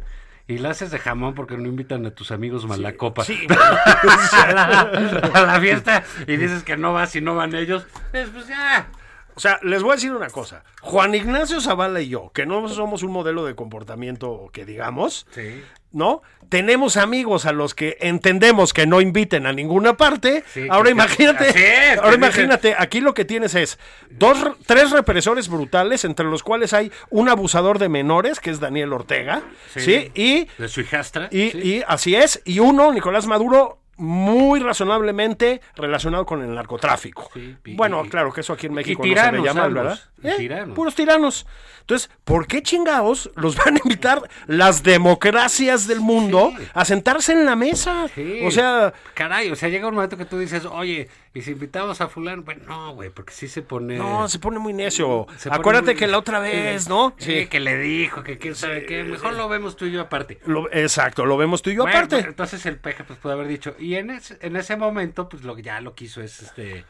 [0.46, 3.48] Y la haces de jamón porque no invitan a tus amigos malacopa Sí.
[3.50, 7.86] a, la, a la fiesta y dices que no vas y no van ellos.
[8.12, 8.88] Pues, pues ya.
[9.36, 10.63] O sea, les voy a decir una cosa.
[10.82, 15.63] Juan Ignacio Zavala y yo, que no somos un modelo de comportamiento que digamos, Sí.
[15.91, 16.22] ¿no?
[16.50, 20.43] Tenemos amigos a los que entendemos que no inviten a ninguna parte.
[20.54, 21.50] Sí, ahora imagínate,
[21.93, 23.80] es, ahora imagínate, aquí lo que tienes es
[24.12, 28.60] dos, re- tres represores brutales, entre los cuales hay un abusador de menores, que es
[28.60, 29.41] Daniel Ortega,
[29.74, 29.82] ¿sí?
[29.82, 30.12] Sí.
[30.15, 31.28] Y, De su hijastra.
[31.32, 37.29] y así es, y uno, Nicolás Maduro, muy razonablemente relacionado con el narcotráfico.
[37.34, 39.99] Sí, y- bueno, y- claro que eso aquí en México no se le llama, ¿verdad?
[40.21, 40.34] y ¿Eh?
[40.38, 40.75] tiranos.
[40.75, 41.45] Puros tiranos.
[41.82, 46.63] Entonces, ¿por qué chingados los van a invitar las democracias del mundo Sí.
[46.73, 48.08] a sentarse en la mesa?
[48.15, 48.39] Sí.
[48.45, 51.99] O sea, Caray, o sea, llega un momento que tú dices, oye, y si invitamos
[51.99, 53.97] a fulano, pues no, güey, porque sí se pone...
[53.97, 55.27] no, se pone muy necio.
[55.38, 57.13] se Acuérdate muy- que la otra vez, ¿no?
[57.17, 60.39] Sí, que le dijo, que quién sabe qué, mejor lo vemos tú y yo aparte.
[60.45, 62.19] Lo- exacto, lo vemos tú y yo Bueno, aparte.
[62.19, 65.56] entonces el peje pues puede haber dicho, y en ese, en ese momento, pues lo
[65.56, 66.86] que ya lo quiso es, este,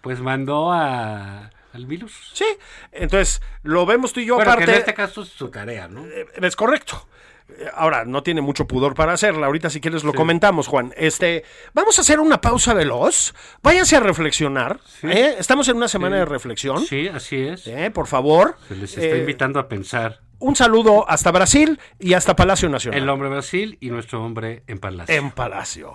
[0.00, 2.30] pues mandó a, al virus.
[2.34, 2.46] Sí,
[2.92, 4.66] entonces lo vemos tú y yo Bueno, aparte.
[4.66, 6.04] que en este caso es su tarea, ¿no?
[6.06, 7.08] Eh, Es correcto.
[7.48, 9.46] Eh, Ahora, no tiene mucho pudor para hacerla.
[9.46, 10.92] Ahorita, si quieres, lo comentamos, Juan.
[10.96, 11.44] Este,
[11.74, 13.34] vamos a hacer una pausa veloz.
[13.62, 14.80] Váyanse a reflexionar.
[15.02, 15.36] ¿eh?
[15.38, 16.84] Estamos en una semana de reflexión.
[16.84, 17.66] Sí, así es.
[17.66, 17.90] ¿eh?
[17.92, 18.56] Por favor.
[18.68, 23.00] Se les está Eh, invitando a pensar un saludo hasta Brasil y hasta Palacio Nacional.
[23.02, 25.14] el hombre Brasil y nuestro hombre en Palacio.
[25.14, 25.94] En Palacio.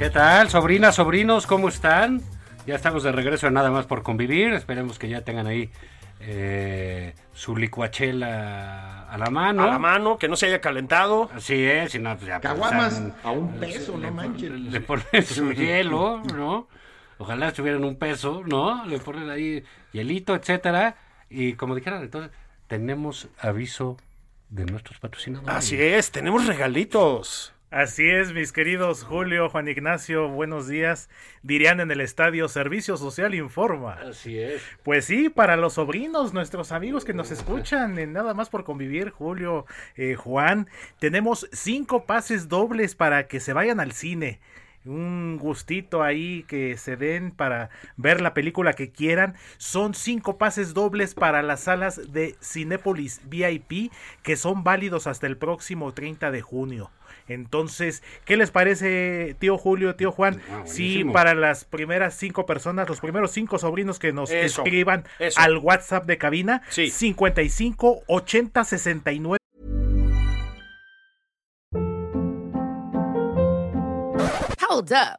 [0.00, 1.46] ¿Qué tal, sobrinas, sobrinos?
[1.46, 2.22] ¿Cómo están?
[2.66, 4.54] Ya estamos de regreso en Nada más por convivir.
[4.54, 5.70] Esperemos que ya tengan ahí
[6.20, 9.62] eh, su licuachela a la mano.
[9.64, 11.30] A la mano, que no se haya calentado.
[11.34, 12.40] Así es, si no, pues ya.
[12.40, 14.50] pues, Caguamas están- a un peso, no manches.
[14.50, 16.66] Le ponen su hielo, ¿no?
[17.18, 18.86] Ojalá estuvieran un peso, ¿no?
[18.86, 20.96] Le ponen ahí hielito, etcétera.
[21.28, 22.32] Y como dijeron, entonces,
[22.68, 23.98] tenemos aviso
[24.48, 25.54] de nuestros patrocinadores.
[25.54, 27.52] Así es, tenemos regalitos.
[27.70, 31.08] Así es, mis queridos Julio, Juan Ignacio, buenos días.
[31.44, 33.92] Dirían en el estadio Servicio Social Informa.
[33.92, 34.60] Así es.
[34.82, 39.10] Pues sí, para los sobrinos, nuestros amigos que nos escuchan, en nada más por convivir,
[39.10, 40.66] Julio, eh, Juan,
[40.98, 44.40] tenemos cinco pases dobles para que se vayan al cine.
[44.84, 49.36] Un gustito ahí que se den para ver la película que quieran.
[49.58, 53.92] Son cinco pases dobles para las salas de Cinépolis VIP
[54.24, 56.90] que son válidos hasta el próximo 30 de junio.
[57.28, 60.40] Entonces, ¿qué les parece, tío Julio, tío Juan?
[60.50, 65.04] Ah, si para las primeras cinco personas, los primeros cinco sobrinos que nos Eso, escriban
[65.18, 65.40] eso.
[65.40, 66.90] al WhatsApp de cabina, Sí.
[66.90, 69.36] 55 80 69
[74.68, 75.18] Hold up.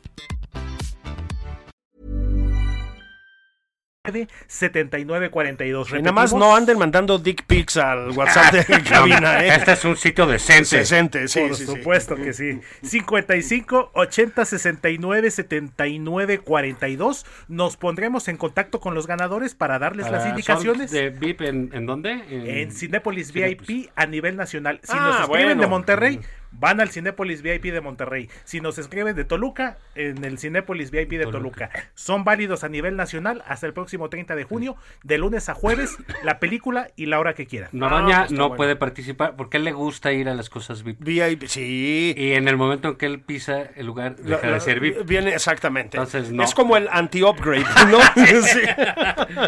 [4.47, 5.91] 7942.
[5.91, 9.49] Y nada más no anden mandando dick pics al WhatsApp de cabina, ¿eh?
[9.55, 10.77] Este es un sitio decente.
[10.77, 11.71] Decente, sí, Por sí, sí.
[11.71, 12.59] supuesto que sí.
[12.81, 17.25] 55 80 69 79 42.
[17.47, 20.89] Nos pondremos en contacto con los ganadores para darles Para- las indicaciones.
[20.91, 22.11] ¿De VIP en, en dónde?
[22.29, 23.67] En Cinépolis Cinépolis.
[23.67, 24.79] VIP a nivel nacional.
[24.83, 25.61] Si Ah, nos escriben bueno.
[25.61, 26.19] de Monterrey,
[26.51, 28.29] van al Cinépolis VIP de Monterrey.
[28.43, 31.69] Si nos escriben de Toluca, en el Cinépolis VIP de Toluca.
[31.95, 35.97] Son válidos a nivel nacional hasta el próximo 30 de junio, de lunes a jueves,
[36.23, 37.69] la película y la hora que quieran.
[37.71, 38.57] Noroña Ah, pues no bueno.
[38.57, 40.97] puede participar porque él le gusta ir a las cosas VIP.
[40.99, 42.13] VIP, sí.
[42.17, 45.05] Y en el momento en que él pisa el lugar, deja la- de ser VIP.
[45.05, 45.97] Viene exactamente.
[45.97, 46.43] Entonces, no.
[46.43, 47.99] Es como el anti-upgrade, ¿no?
[48.41, 48.59] sí.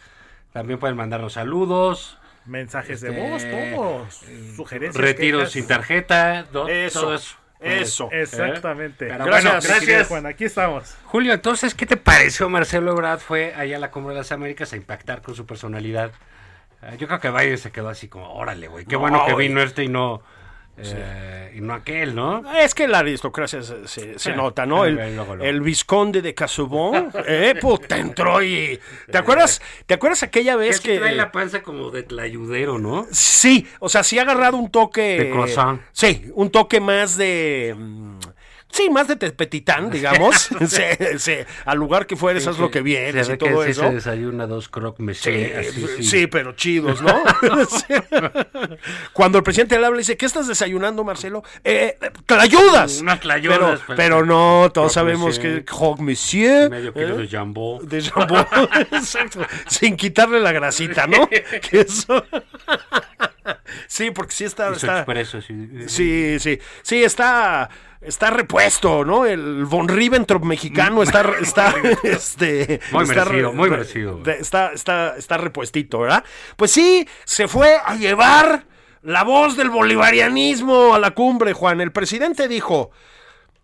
[0.55, 3.43] También pueden mandarnos saludos, Mensajes de Este, voz,
[3.75, 4.21] todos.
[4.55, 5.03] Sugerencias.
[5.03, 5.51] retiros quejas.
[5.51, 6.45] sin tarjeta.
[6.69, 7.37] Eso, todo eso.
[7.59, 8.09] eso.
[8.09, 9.07] Exactamente.
[9.07, 9.43] Pero Gracias.
[9.53, 10.07] bueno, gracias.
[10.07, 10.95] Juan, aquí estamos.
[11.03, 13.19] Julio, entonces, ¿qué te pareció Marcelo Ebrard?
[13.19, 16.11] Fue allá a la Cumbre de las Américas a impactar con su personalidad.
[16.83, 19.35] Eh, yo creo que Biden se quedó así como, órale, güey, qué No, bueno que
[19.35, 20.21] vino este y no,
[20.77, 22.43] eh, y no aquel, ¿no?
[22.53, 24.83] Es que la aristocracia se, se- se Ah, nota, ¿no?
[24.83, 24.99] ah, El,
[25.41, 28.79] el vizconde de Casobón, eh, puta, entró y...
[29.09, 30.99] ¿Te acuerdas, ¿te acuerdas aquella vez que que...
[30.99, 33.07] trae la panza como de tlayudero, ¿no?
[33.11, 35.17] Sí, o sea, sí ha agarrado un toque...
[35.19, 35.79] De croissant.
[35.93, 37.73] Sí, un toque más de...
[37.77, 38.19] mm,
[38.75, 40.49] Sí, más de tepetitán, digamos.
[40.67, 40.83] sí,
[41.17, 43.83] sí, al lugar que fueres, haz lo que vienes y que todo sí eso.
[43.83, 46.27] se desayuna dos croque Sí, monsieur, así, sí, sí.
[46.27, 47.23] pero chidos, ¿no?
[49.13, 51.43] Cuando el presidente le habla, dice, ¿qué estás desayunando, Marcelo?
[51.63, 52.99] Eh, eh, ¡Tlayudas!
[53.01, 53.95] Unas tlayudas, Pero, pues.
[53.97, 55.59] pero no, todos sabemos monsieur.
[55.59, 56.69] que Croque Monsieur.
[56.69, 57.21] Medio kilo ¿eh?
[57.23, 57.79] de jambó.
[57.81, 58.45] De jambón,
[58.91, 59.39] exacto.
[59.67, 61.29] Sin quitarle la grasita, ¿no?
[61.29, 62.25] Que eso.
[63.87, 64.69] sí, porque sí está.
[64.71, 65.69] Y está- expreso, sí.
[65.87, 66.59] Sí, sí.
[66.81, 67.69] Sí, está.
[68.05, 69.25] Está repuesto, ¿no?
[69.25, 74.21] El von Ribbentrop mexicano está, está, este, Muy está merecido, re- muy merecido.
[74.25, 76.23] Está, está, está repuestito, ¿verdad?
[76.55, 78.65] Pues sí, se fue a llevar
[79.01, 81.81] la voz del bolivarianismo a la cumbre, Juan.
[81.81, 82.91] El presidente dijo,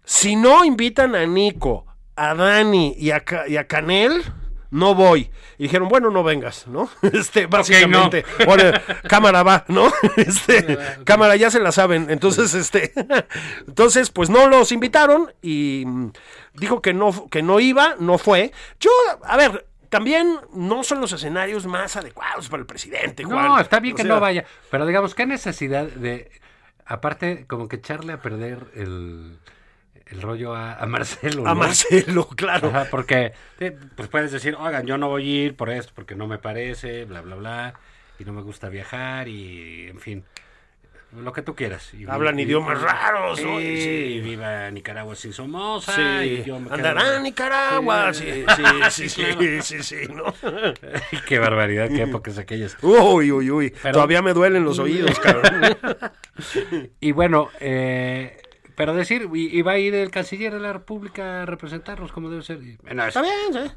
[0.04, 4.24] si no invitan a Nico, a Dani y a, y a Canel,
[4.72, 5.30] no voy.
[5.58, 6.90] Y dijeron, bueno, no vengas, ¿no?
[7.02, 8.26] Este, básicamente.
[8.46, 8.72] Bueno,
[9.08, 9.92] cámara va, ¿no?
[10.18, 12.10] Este, cámara, ya se la saben.
[12.10, 12.94] Entonces, este,
[13.68, 16.12] entonces, pues no los invitaron y mm,
[16.54, 18.52] dijo que no, que no iba, no fue.
[18.80, 18.90] Yo,
[19.24, 23.46] a ver, también no son los escenarios más adecuados para el presidente, Juan.
[23.46, 24.46] No, está bien O que sea, no vaya.
[24.72, 26.32] Pero digamos, ¿qué necesidad de.
[26.86, 29.38] Aparte, como que echarle a perder el,
[30.08, 31.46] el rollo a, a Marcelo.
[31.48, 31.56] A ¿no?
[31.56, 32.70] Marcelo, claro.
[32.70, 33.34] Ajá, porque
[33.96, 37.06] pues puedes decir, oigan, yo no voy a ir por esto, porque no me parece,
[37.06, 37.74] bla, bla, bla,
[38.20, 40.24] y no me gusta viajar, y en fin,
[41.16, 41.94] lo que tú quieras.
[41.94, 44.22] Y- Hablan idiomas raros, sí, sí.
[44.22, 49.24] viva Nicaragua sin Somoza, Sí, y yo me andará en Nicaragua, sí, Sí, sí, sí,
[49.38, 50.34] sí, sí, sí, ¿no?
[51.28, 52.78] Qué barbaridad, qué épocas aquellas.
[52.82, 55.78] Uy, uy, uy, Pero- todavía me duelen los oídos, cabrón.
[57.00, 58.42] Y bueno, eh,
[58.82, 62.32] pero decir, y, y va a ir el canciller de la República a representarnos como
[62.32, 62.58] debe ser.
[62.82, 63.72] Bueno, Está bien, sí.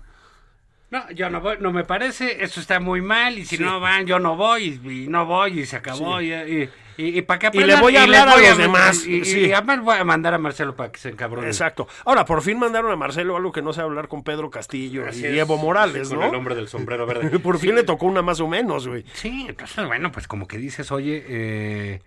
[0.90, 4.06] no, yo no voy, no me parece, eso está muy mal, y si no van,
[4.06, 7.48] yo no voy, y, y no voy, y se acabó, y, y, y, para que
[7.48, 9.52] Y le aprendan, voy a hablar a los demás, Y, sí.
[9.52, 11.48] además voy a mandar a Marcelo para que se encabrone.
[11.48, 11.86] Exacto.
[12.06, 15.20] Ahora, por fin mandaron a Marcelo algo que no sé hablar con Pedro Castillo Así
[15.20, 16.28] y es, Evo Morales, con ¿no?
[16.28, 17.38] el hombre del sombrero verde.
[17.40, 19.04] Por fin le tocó una más o menos, güey.
[19.12, 22.00] Sí, entonces, bueno, pues como que dices, oye, eh,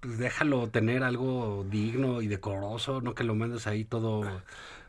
[0.00, 4.22] pues déjalo tener algo digno y decoroso, no que lo mandes ahí todo,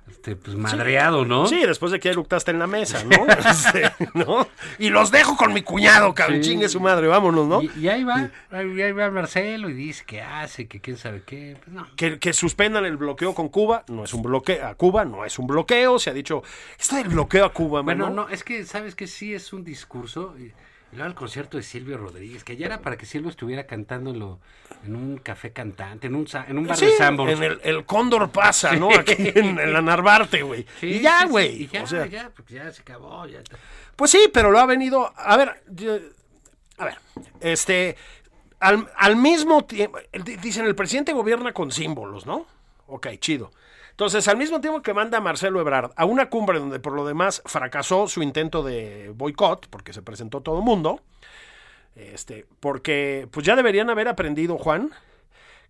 [0.10, 1.46] este, pues madreado, ¿no?
[1.48, 3.26] Sí, después de que eructaste en la mesa, ¿no?
[4.14, 4.48] ¿no?
[4.80, 6.44] Y los dejo con mi cuñado, cabrón.
[6.44, 6.52] Sí.
[6.52, 7.62] Chingue su madre, vámonos, ¿no?
[7.62, 11.24] Y, y ahí va, ahí ahí va Marcelo y dice que hace, que quién sabe
[11.26, 11.88] qué, pues no.
[11.96, 15.38] Que, que suspendan el bloqueo con Cuba, no es un bloqueo, a Cuba no es
[15.40, 16.44] un bloqueo, se ha dicho,
[16.80, 18.24] esto del bloqueo a Cuba, Bueno, mano.
[18.24, 20.36] no, es que sabes que sí es un discurso.
[20.40, 20.52] Y,
[20.92, 24.40] y luego el concierto de Silvio Rodríguez, que ya era para que Silvio estuviera cantándolo
[24.86, 27.34] en un café cantante, en un, en un bar Sí, de Sanborns.
[27.38, 28.90] en el, el Cóndor pasa, ¿no?
[28.94, 30.66] Aquí en, en la Narvarte, güey.
[30.80, 31.64] Sí, y ya, güey.
[31.64, 33.26] y ya, o sea, ya, porque ya se acabó.
[33.28, 33.40] Ya.
[33.96, 35.14] Pues sí, pero lo ha venido.
[35.16, 35.98] A ver, yo-
[36.78, 36.98] a ver,
[37.40, 37.96] este.
[38.60, 39.98] Al, al mismo tiempo.
[40.42, 42.46] Dicen, el presidente gobierna con símbolos, ¿no?
[42.88, 43.52] Ok, chido.
[44.02, 47.06] Entonces, al mismo tiempo que manda a Marcelo Ebrard a una cumbre donde por lo
[47.06, 51.02] demás fracasó su intento de boicot, porque se presentó todo el mundo,
[51.96, 54.90] este, porque pues ya deberían haber aprendido, Juan,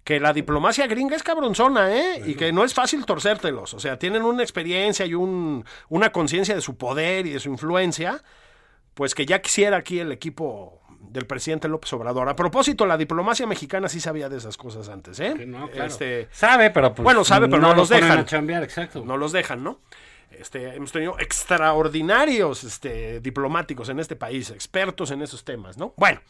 [0.06, 2.22] que la diplomacia gringa es cabronzona, ¿eh?
[2.26, 3.74] Y que no es fácil torcértelos.
[3.74, 7.50] O sea, tienen una experiencia y un, una conciencia de su poder y de su
[7.50, 8.24] influencia,
[8.94, 12.30] pues que ya quisiera aquí el equipo del presidente López Obrador.
[12.30, 15.34] A propósito, la diplomacia mexicana sí sabía de esas cosas antes, ¿eh?
[15.38, 15.88] Que no, claro.
[15.88, 18.20] Este, sabe, pero pues, Bueno, sabe, pero no los dejan.
[18.20, 19.04] a chambear, exacto.
[19.06, 19.80] no los dejan, ¿no?
[20.32, 25.94] Este, hemos tenido extraordinarios este, diplomáticos en este país, expertos en esos temas, ¿no?
[25.98, 26.22] Bueno,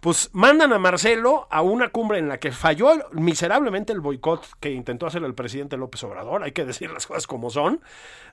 [0.00, 4.70] pues mandan a Marcelo a una cumbre en la que falló miserablemente el boicot que
[4.70, 7.80] intentó hacer el presidente López Obrador, hay que decir las cosas como son.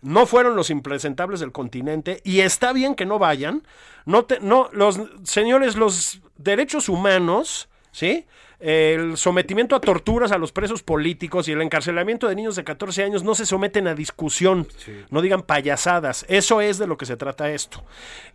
[0.02, 3.64] No fueron los impresentables del continente y está bien que no vayan.
[4.06, 8.26] No, no los señores, los derechos humanos, ¿sí?
[8.60, 13.04] El sometimiento a torturas a los presos políticos y el encarcelamiento de niños de 14
[13.04, 14.68] años no se someten a discusión.
[15.10, 16.26] No digan payasadas.
[16.28, 17.84] Eso es de lo que se trata esto.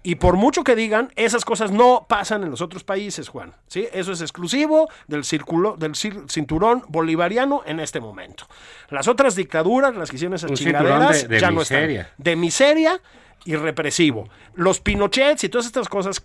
[0.03, 3.53] Y por mucho que digan, esas cosas no pasan en los otros países, Juan.
[3.67, 3.87] ¿sí?
[3.93, 8.47] Eso es exclusivo del, círculo, del cinturón bolivariano en este momento.
[8.89, 12.07] Las otras dictaduras, las que hicieron esas Un chingaderas, de- de ya no están.
[12.17, 12.99] De miseria
[13.45, 14.29] y represivo.
[14.55, 16.25] Los Pinochets y todas estas cosas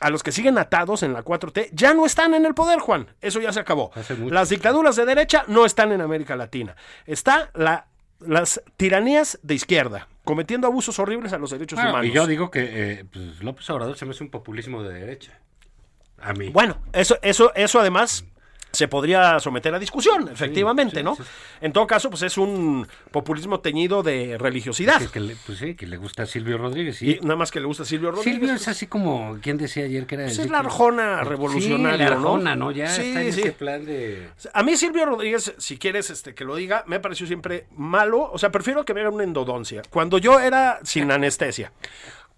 [0.00, 3.08] a los que siguen atados en la 4T ya no están en el poder, Juan.
[3.20, 3.90] Eso ya se acabó.
[4.30, 6.76] Las dictaduras de derecha no están en América Latina.
[7.06, 7.86] Está la,
[8.20, 12.10] las tiranías de izquierda, cometiendo abusos horribles a los derechos Bueno, humanos.
[12.10, 12.68] y yo digo que
[13.00, 15.38] eh, pues, López Obrador se me hace un populismo de derecha.
[16.20, 16.48] A mí.
[16.48, 18.24] Bueno, eso, eso, eso además
[18.72, 21.16] se podría someter a discusión, efectivamente, sí, ¿no?
[21.16, 21.22] sí.
[21.60, 25.00] En todo caso, pues es un populismo teñido de religiosidad.
[25.00, 27.00] que, que le, pues sí, que le gusta a Silvio Rodríguez.
[27.02, 28.38] Y nada más que le gusta a Silvio Rodríguez.
[28.38, 30.24] Silvio es así como, ¿quién decía ayer que era?
[30.24, 32.20] Pues es la arjona revolucionaria, la ¿no?
[32.20, 32.70] arjona, ¿no?
[32.70, 34.28] Ya está en ese plan de...
[34.52, 38.30] A mí Silvio Rodríguez, si quieres este, que lo diga, me pareció siempre malo.
[38.30, 39.82] O sea, prefiero que me haga una endodoncia.
[39.90, 41.72] Cuando yo era sin anestesia.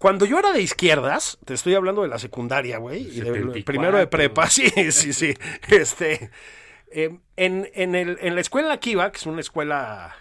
[0.01, 3.65] Cuando yo era de izquierdas, te estoy hablando de la secundaria, güey, y del 74.
[3.65, 5.35] primero de prepa, sí, sí, sí.
[5.67, 6.31] Este,
[6.89, 10.15] eh, en, en, el, en la escuela Kiva, que es una escuela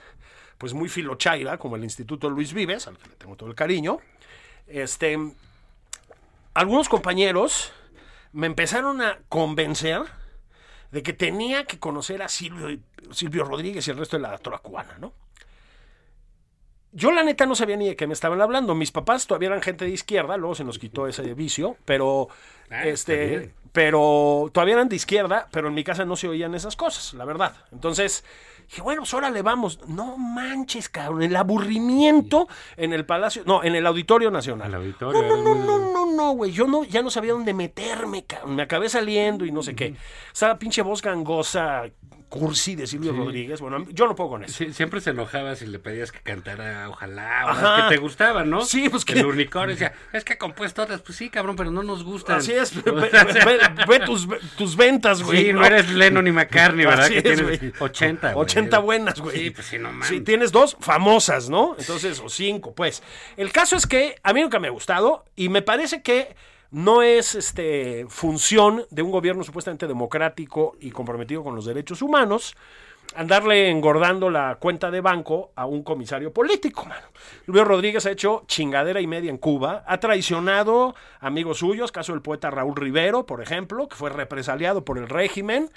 [0.58, 4.00] pues muy filochaira, como el Instituto Luis Vives, al que le tengo todo el cariño,
[4.66, 5.16] este,
[6.52, 7.72] algunos compañeros
[8.32, 10.02] me empezaron a convencer
[10.90, 12.78] de que tenía que conocer a Silvio,
[13.12, 15.14] Silvio Rodríguez y el resto de la doctora cubana, ¿no?
[16.92, 18.74] Yo la neta no sabía ni de qué me estaban hablando.
[18.74, 22.28] Mis papás todavía eran gente de izquierda, luego se nos quitó ese vicio, pero
[22.70, 26.76] Ah, este, pero todavía eran de izquierda, pero en mi casa no se oían esas
[26.76, 27.52] cosas, la verdad.
[27.72, 28.24] Entonces,
[28.68, 29.80] dije, bueno, pues ahora le vamos.
[29.88, 34.68] No manches, cabrón, el aburrimiento en el Palacio, no, en el Auditorio Nacional.
[34.68, 36.52] Al auditorio, No, no, no, no, no, no, güey.
[36.52, 38.54] Yo no, ya no sabía dónde meterme, cabrón.
[38.54, 39.96] Me acabé saliendo y no sé qué.
[40.32, 41.90] Esa pinche voz gangosa,
[42.30, 43.60] cursi de Silvio Rodríguez.
[43.60, 44.54] Bueno, yo no puedo con eso.
[44.54, 48.48] Sí, siempre se enojaba si le pedías que cantara Ojalá, o las que te gustaban,
[48.48, 48.64] ¿no?
[48.64, 51.70] Sí, pues que- El unicornio decía, es que ha compuesto otras, pues sí, cabrón, pero
[51.70, 52.38] no nos gustan.
[52.38, 55.46] Así es, ve, ve- tus, tus ventas, güey.
[55.46, 57.04] Sí, no eres Lennon ni McCartney, ¿verdad?
[57.06, 57.72] Así que es, tienes güey.
[57.78, 58.42] 80, güey.
[58.44, 59.36] 80 buenas, güey.
[59.36, 60.08] Sí, pues sí, no mames.
[60.08, 61.74] Sí, tienes dos famosas, ¿no?
[61.78, 63.02] Entonces, o cinco, pues.
[63.36, 66.36] El caso es que a mí nunca me ha gustado y me parece que
[66.70, 72.54] no es este función de un gobierno supuestamente democrático y comprometido con los derechos humanos
[73.14, 77.06] andarle engordando la cuenta de banco a un comisario político, mano.
[77.46, 82.22] Luis Rodríguez ha hecho chingadera y media en Cuba, ha traicionado amigos suyos, caso del
[82.22, 85.70] poeta Raúl Rivero, por ejemplo, que fue represaliado por el régimen,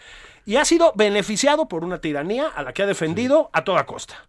[0.45, 4.27] y ha sido beneficiado por una tiranía a la que ha defendido a toda costa.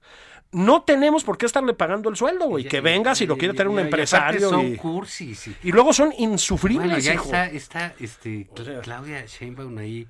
[0.54, 2.64] No tenemos por qué estarle pagando el sueldo, güey.
[2.66, 4.48] Que venga si lo quiere tener un y- empresario.
[4.48, 5.48] son Y, cursis.
[5.48, 7.24] y- y luego son insufribles, Bueno, ya hijo.
[7.24, 10.06] está, está este, O sea- Claudia Sheinbaum ahí,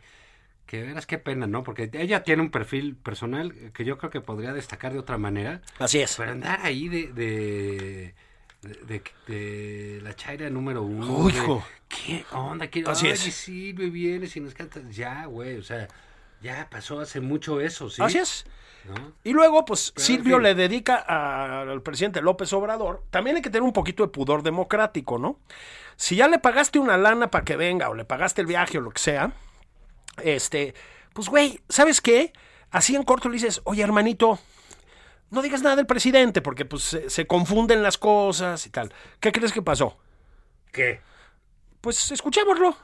[0.66, 1.62] que de veras qué pena, ¿no?
[1.62, 5.62] Porque ella tiene un perfil personal que yo creo que podría destacar de otra manera.
[5.78, 6.14] Así es.
[6.16, 7.12] Pero andar ahí de...
[7.12, 8.14] de
[8.64, 11.28] de, de- de la chaira número uno.
[11.28, 11.62] Hijo.
[11.86, 12.66] ¿Qué onda?
[12.68, 13.20] ¿Qué, Así Ay, es.
[13.20, 14.82] Silvio, vienes y nos cantas.
[14.96, 15.86] Ya, güey, o sea,
[16.42, 18.02] ya pasó hace mucho eso, ¿sí?
[18.02, 18.46] Así es.
[18.84, 19.12] ¿No?
[19.24, 20.42] Y luego, pues, Pero, Silvio en fin.
[20.42, 23.02] le dedica a- al presidente López Obrador.
[23.10, 25.38] También hay que tener un poquito de pudor democrático, ¿no?
[25.96, 28.80] Si ya le pagaste una lana para que venga, o le pagaste el viaje, o
[28.82, 29.32] lo que sea,
[30.22, 30.74] este,
[31.14, 32.32] pues, güey, ¿sabes qué?
[32.70, 34.38] Así en corto le dices, oye, hermanito,
[35.30, 38.92] no digas nada del presidente, porque pues se, se confunden las cosas y tal.
[39.20, 39.96] ¿Qué crees que pasó?
[40.72, 41.00] ¿Qué?
[41.80, 42.76] Pues escuchémoslo.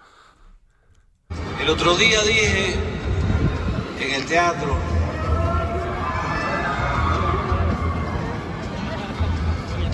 [1.60, 2.74] El otro día dije
[4.00, 4.76] en el teatro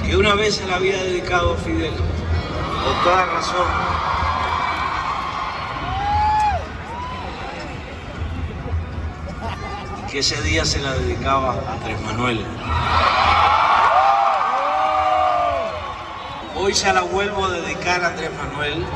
[0.07, 3.67] que una vez se la había dedicado Fidel, con toda razón.
[10.11, 12.47] Que ese día se la dedicaba a Andrés Manuel.
[16.55, 18.87] Hoy se la vuelvo a dedicar a Andrés Manuel.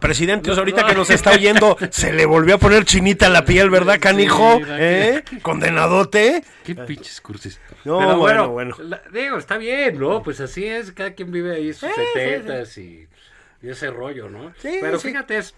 [0.00, 3.70] Presidente, pues, ahorita que nos está oyendo, se le volvió a poner chinita la piel,
[3.70, 4.58] ¿verdad, canijo?
[4.58, 5.24] Sí, ¿Eh?
[5.42, 6.42] Condenadote.
[6.64, 7.60] Qué pinches cursis.
[7.84, 8.76] No, Pero bueno, bueno.
[8.78, 10.22] la- digo, está bien, ¿no?
[10.22, 13.06] Pues así es, cada quien vive ahí sus setentas y,
[13.62, 14.52] y ese rollo, ¿no?
[14.58, 15.08] Sí, Pero sí.
[15.08, 15.54] fíjate, es,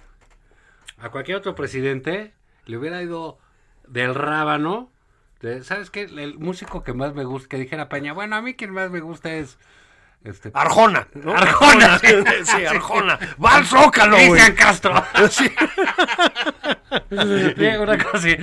[0.98, 2.32] a cualquier otro presidente
[2.66, 3.38] le hubiera ido
[3.86, 4.90] del rábano.
[5.40, 6.02] de- ¿Sabes qué?
[6.02, 9.00] El músico que más me gusta, que dijera Peña, bueno, a mí quien más me
[9.00, 9.58] gusta es...
[10.26, 11.06] Este, Arjona.
[11.14, 11.32] ¿no?
[11.36, 12.08] Arjona, sí.
[12.44, 13.16] sí, Arjona.
[13.42, 14.16] Va al Zócalo.
[14.16, 15.04] Cristian Castro.
[15.30, 15.50] Sí.
[17.80, 18.36] Una cosa así.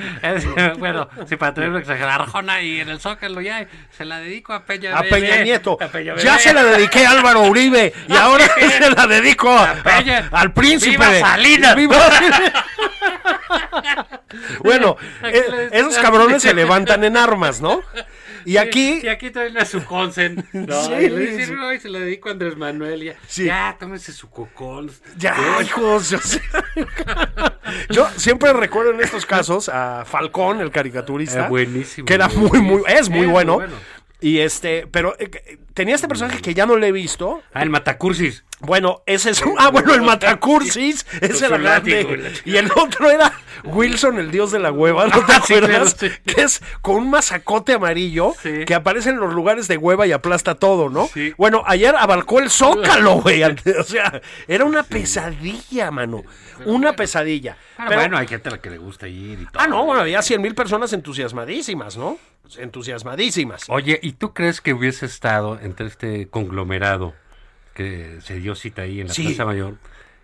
[0.78, 3.66] Bueno, si para tener una exagerada, Arjona y en el Zócalo ya
[3.98, 5.78] se la dedico a Peña A Bebé, Peña Nieto.
[5.82, 9.74] a Peña Ya se la dediqué a Álvaro Uribe y ahora se la dedico a-
[9.76, 10.30] Peña.
[10.32, 10.92] a- al príncipe.
[10.98, 11.76] ¡Viva Salinas!
[11.76, 11.98] ¡Viva!
[14.64, 17.82] bueno, eh, esos cabrones se levantan en armas, ¿no?
[18.46, 20.46] Y aquí, Y aquí traen a su consen.
[20.54, 21.56] No, Sí, y le dicen.
[21.56, 23.04] "No, y se la dedico a Andrés Manuel.
[23.04, 23.46] Ya, Sí.
[23.46, 24.92] ya tómese su cocón.
[25.18, 26.14] ya, hijos.
[26.14, 26.42] o sea,
[27.90, 31.46] yo siempre recuerdo en estos casos a Falcón, el caricaturista.
[31.46, 33.60] Eh, buenísimo, Que era muy, muy, es muy Es muy bueno.
[34.24, 35.30] Y este, pero eh,
[35.74, 37.44] tenía este personaje que ya no le he visto.
[37.54, 38.46] Ah, el Matacursis.
[38.62, 39.56] Bueno, ese es un.
[39.60, 41.06] Ah, bueno, el Matacursis.
[41.22, 42.32] Ese era látigo, grande.
[42.46, 43.34] Y el otro era
[43.66, 45.08] Wilson, el dios de la hueva.
[45.08, 45.96] ¿No te Ah, sí, acuerdas?
[45.96, 46.22] claro, sí.
[46.34, 48.64] Que es con un mazacote amarillo Sí.
[48.66, 51.10] que aparece en los lugares de hueva y aplasta todo, ¿no?
[51.14, 51.34] Sí.
[51.38, 53.44] Bueno, ayer abarcó el zócalo, güey.
[53.44, 56.24] O sea, era una pesadilla, mano.
[56.66, 57.58] Una pesadilla.
[57.76, 59.62] Pero, Pero- bueno, hay gente a la que le gusta ir y todo.
[59.62, 62.18] Ah, no, bueno, había 100 mil personas entusiasmadísimas, ¿no?
[62.58, 63.66] Entusiasmadísimas.
[63.70, 67.14] Oye, ¿y tú crees que hubiese estado entre este conglomerado
[67.74, 69.24] que se dio cita ahí en la Sí.
[69.28, 69.76] Plaza Mayor?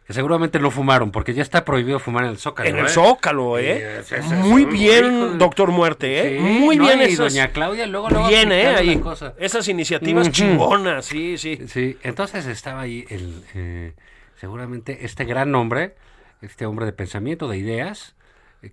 [0.06, 2.68] Que seguramente no fumaron, porque ya está prohibido fumar en el Zócalo.
[2.70, 2.90] En el ¿eh?
[2.90, 4.00] Zócalo, Sí, ¿eh?
[4.00, 6.38] es- es- Muy es- bien, doctor Muerte, ¿eh?
[6.38, 7.32] Sí, Muy no, bien y esas.
[7.34, 8.68] doña Claudia luego, luego Bien, ¿eh?
[8.68, 9.02] Ahí.
[9.38, 10.34] Esas iniciativas Ujú.
[10.36, 11.60] chingonas, sí, sí.
[11.68, 13.94] Sí, entonces estaba ahí el, eh,
[14.40, 15.96] seguramente este gran hombre,
[16.42, 18.16] este hombre de pensamiento, de ideas,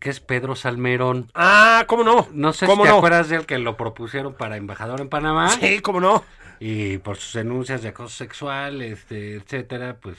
[0.01, 1.31] que es Pedro Salmerón.
[1.35, 2.29] Ah, ¿cómo no?
[2.33, 2.97] No sé si ¿Cómo te no?
[2.99, 5.51] acuerdas de él que lo propusieron para embajador en Panamá.
[5.51, 6.25] Sí, ¿cómo no?
[6.59, 10.17] Y por sus denuncias de acoso sexual, este, etcétera, pues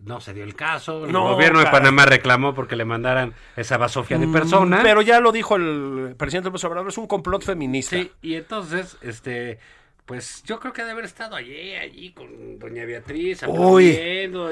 [0.00, 1.04] no se dio el caso.
[1.06, 1.66] El No, gobierno de.
[1.66, 4.80] Panamá reclamó porque le mandaran esa basofia de personas.
[4.80, 7.96] Mm, Pero ya lo dijo el presidente López Obrador, es un complot feminista.
[7.96, 9.58] Sí, y entonces, este,
[10.06, 13.86] pues yo creo que debe haber estado allí, allí con doña Beatriz, Uy,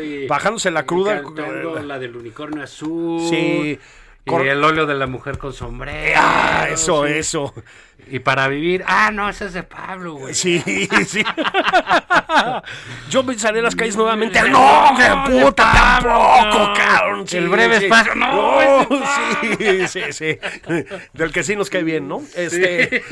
[0.02, 1.22] y bajándose la cruda.
[1.22, 3.20] cantando la del unicornio azul.
[3.28, 3.78] Sí.
[4.26, 6.18] Y Cor- el óleo de la mujer con sombrero.
[6.22, 7.12] Ah, eso, sí.
[7.12, 7.52] eso.
[8.10, 10.34] Y para vivir, ah, no, ese es de Pablo, güey.
[10.34, 10.60] Sí,
[11.06, 11.24] sí.
[13.10, 14.38] Yo pensaré en las calles nuevamente.
[14.38, 15.72] ¡Ah, ¡No, qué puta!
[15.72, 16.74] ¡Tampoco, no.
[16.74, 17.26] cabrón!
[17.26, 17.84] Sí, El breve sí.
[17.84, 18.86] espacio, no,
[19.58, 20.38] sí, sí, sí.
[21.12, 22.22] Del que sí nos cae bien, ¿no?
[22.34, 23.02] Este.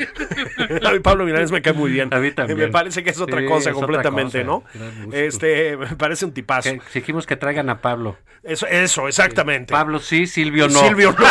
[0.85, 2.13] A mí Pablo Milanés me cae muy bien.
[2.13, 2.59] A mí también.
[2.59, 4.63] Me parece que es otra cosa es otra completamente, cosa.
[4.75, 5.11] ¿no?
[5.11, 6.69] Este, me parece un tipazo.
[6.69, 8.17] Que exigimos que traigan a Pablo.
[8.43, 9.71] Eso, eso, exactamente.
[9.71, 10.79] Pablo sí, Silvio no.
[10.79, 11.25] Silvio no.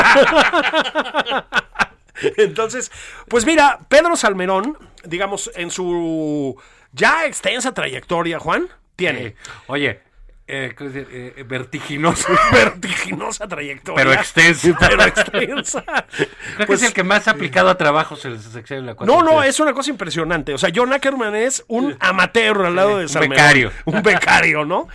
[2.37, 2.91] Entonces,
[3.29, 6.57] pues mira, Pedro Salmerón, digamos, en su
[6.93, 9.37] ya extensa trayectoria, Juan, tiene Eh,
[9.69, 10.01] oye,
[10.47, 10.75] eh.
[10.77, 12.29] Eh, vertiginoso.
[12.53, 13.97] vertiginosa trayectoria.
[14.05, 14.77] Pero extensa.
[14.81, 15.85] Pero extensa.
[15.85, 19.23] Creo Pues, que es el que más ha aplicado a trabajos en el la No,
[19.23, 19.47] no, 4T.
[19.47, 20.53] es una cosa impresionante.
[20.53, 23.37] O sea, John Ackerman es un amateur al lado de un Salmerón.
[23.37, 23.73] becario.
[23.87, 24.89] Un becario, ¿no?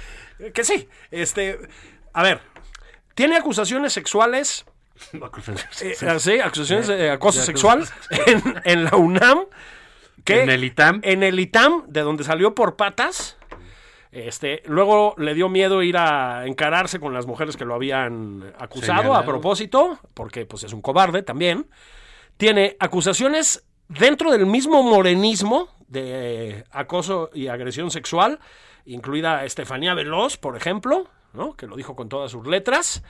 [0.53, 0.87] Que sí.
[1.09, 1.57] Este,
[2.13, 2.41] a ver,
[3.15, 4.65] tiene acusaciones sexuales
[5.81, 7.93] Eh, sí, acusaciones de acoso De sexual acoso
[8.25, 9.45] en, en la UNAM.
[10.23, 10.99] Que En el ITAM.
[11.03, 13.37] En el ITAM, de donde salió por patas.
[14.11, 19.01] Este, luego le dio miedo ir a encararse con las mujeres que lo habían acusado
[19.01, 19.15] Señalado.
[19.15, 21.69] a propósito, porque pues es un cobarde también.
[22.37, 28.39] Tiene acusaciones dentro del mismo morenismo de acoso y agresión sexual,
[28.85, 31.55] incluida Estefanía Veloz, por ejemplo, ¿no?
[31.55, 33.03] que lo dijo con todas sus letras.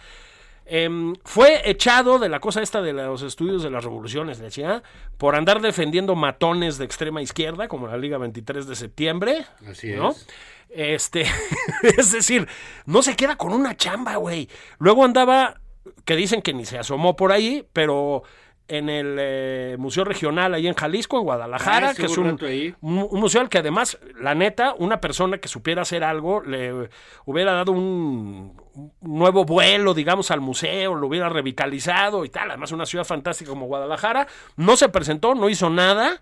[0.70, 4.84] Em, fue echado de la cosa esta de los estudios de las revoluciones, decía,
[5.18, 9.46] por andar defendiendo matones de extrema izquierda, como la Liga 23 de septiembre.
[9.66, 10.12] Así ¿no?
[10.12, 10.28] es.
[10.70, 11.26] Este,
[11.98, 12.48] es decir,
[12.86, 14.50] no se queda con una chamba, güey.
[14.78, 15.62] Luego andaba,
[16.04, 18.24] que dicen que ni se asomó por ahí, pero
[18.68, 22.38] en el eh, Museo Regional ahí en Jalisco, en Guadalajara, Ah, que es un
[22.82, 26.90] museo al que además, la neta, una persona que supiera hacer algo le
[27.26, 28.67] hubiera dado un
[29.02, 32.50] nuevo vuelo, digamos, al museo, lo hubiera revitalizado y tal.
[32.52, 34.28] Además, una ciudad fantástica como Guadalajara.
[34.56, 36.22] No se presentó, no hizo nada.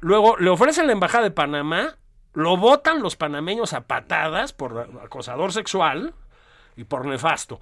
[0.00, 1.96] Luego le ofrecen la embajada de Panamá,
[2.32, 6.14] lo votan los panameños a patadas por acosador sexual
[6.76, 7.60] y por nefasto.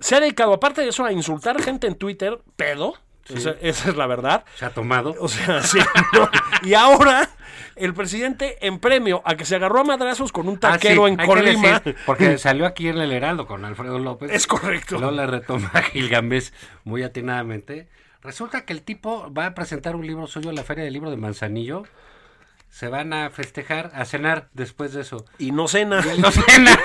[0.00, 2.94] Se ha dedicado, aparte de eso, a insultar gente en Twitter, pedo,
[3.28, 4.44] Esa, esa es la verdad.
[4.56, 5.14] Se ha tomado.
[5.20, 5.78] O sea, sí.
[6.12, 6.28] ¿no?
[6.62, 7.28] Y ahora,
[7.76, 11.12] el presidente, en premio a que se agarró a madrazos con un Ah, taquero sí,
[11.12, 11.80] en Colima.
[11.80, 14.30] decir, porque salió aquí en el Heraldo con Alfredo López.
[14.32, 14.98] Es correcto.
[14.98, 16.52] Luego la retoma Gilgambés
[16.84, 17.88] muy atinadamente.
[18.22, 21.10] Resulta que el tipo va a presentar un libro suyo en la Feria del Libro
[21.10, 21.84] de Manzanillo.
[22.74, 25.24] Se van a festejar, a cenar después de eso.
[25.38, 26.02] Y no cena.
[26.12, 26.76] Y no cena.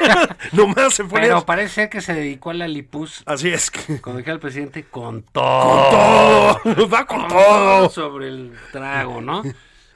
[0.52, 1.20] Nomás se fue.
[1.20, 3.72] Pero parece ser que se dedicó a la lipus, Así es.
[3.72, 6.60] que- como dijera el presidente, con todo.
[6.64, 6.90] Todo.
[6.94, 7.90] Va con todo.
[7.90, 9.42] sobre el trago, ¿no?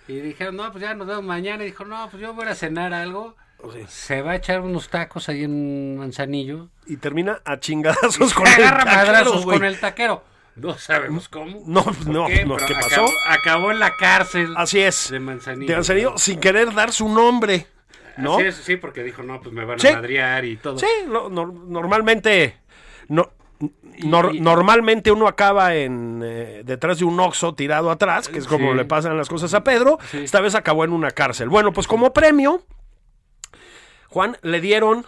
[0.08, 1.62] Y dijeron, no, pues ya nos vemos mañana.
[1.62, 3.36] Y dijo, no, pues yo voy a cenar algo.
[3.88, 6.70] Se va a echar unos tacos ahí en Manzanillo.
[6.88, 9.58] Y termina a chingadazos con Se el agarra taquero, madrazos güey.
[9.60, 10.24] con el taquero.
[10.56, 11.64] No sabemos cómo.
[11.66, 12.46] No, ¿Por no, qué?
[12.46, 13.02] no, ¿qué pasó?
[13.06, 14.54] Acabó, acabó en la cárcel.
[14.56, 15.10] Así es.
[15.10, 15.68] De Manzanillo.
[15.68, 17.68] De Manzanillo, sin querer dar su nombre.
[18.18, 18.36] ¿No?
[18.36, 20.78] Así es, sí, porque dijo, no, pues me van a madrear y todo.
[20.78, 22.58] Sí, no- normalmente.
[23.08, 23.32] No,
[24.04, 28.46] nor- y- normalmente uno acaba en eh, detrás de un oxo tirado atrás, que es
[28.46, 28.78] como Sí.
[28.78, 29.98] le pasan las cosas a Pedro.
[30.12, 30.20] Sí.
[30.20, 31.50] Esta vez acabó en una cárcel.
[31.50, 32.64] Bueno, pues como premio,
[34.10, 35.06] Juan le dieron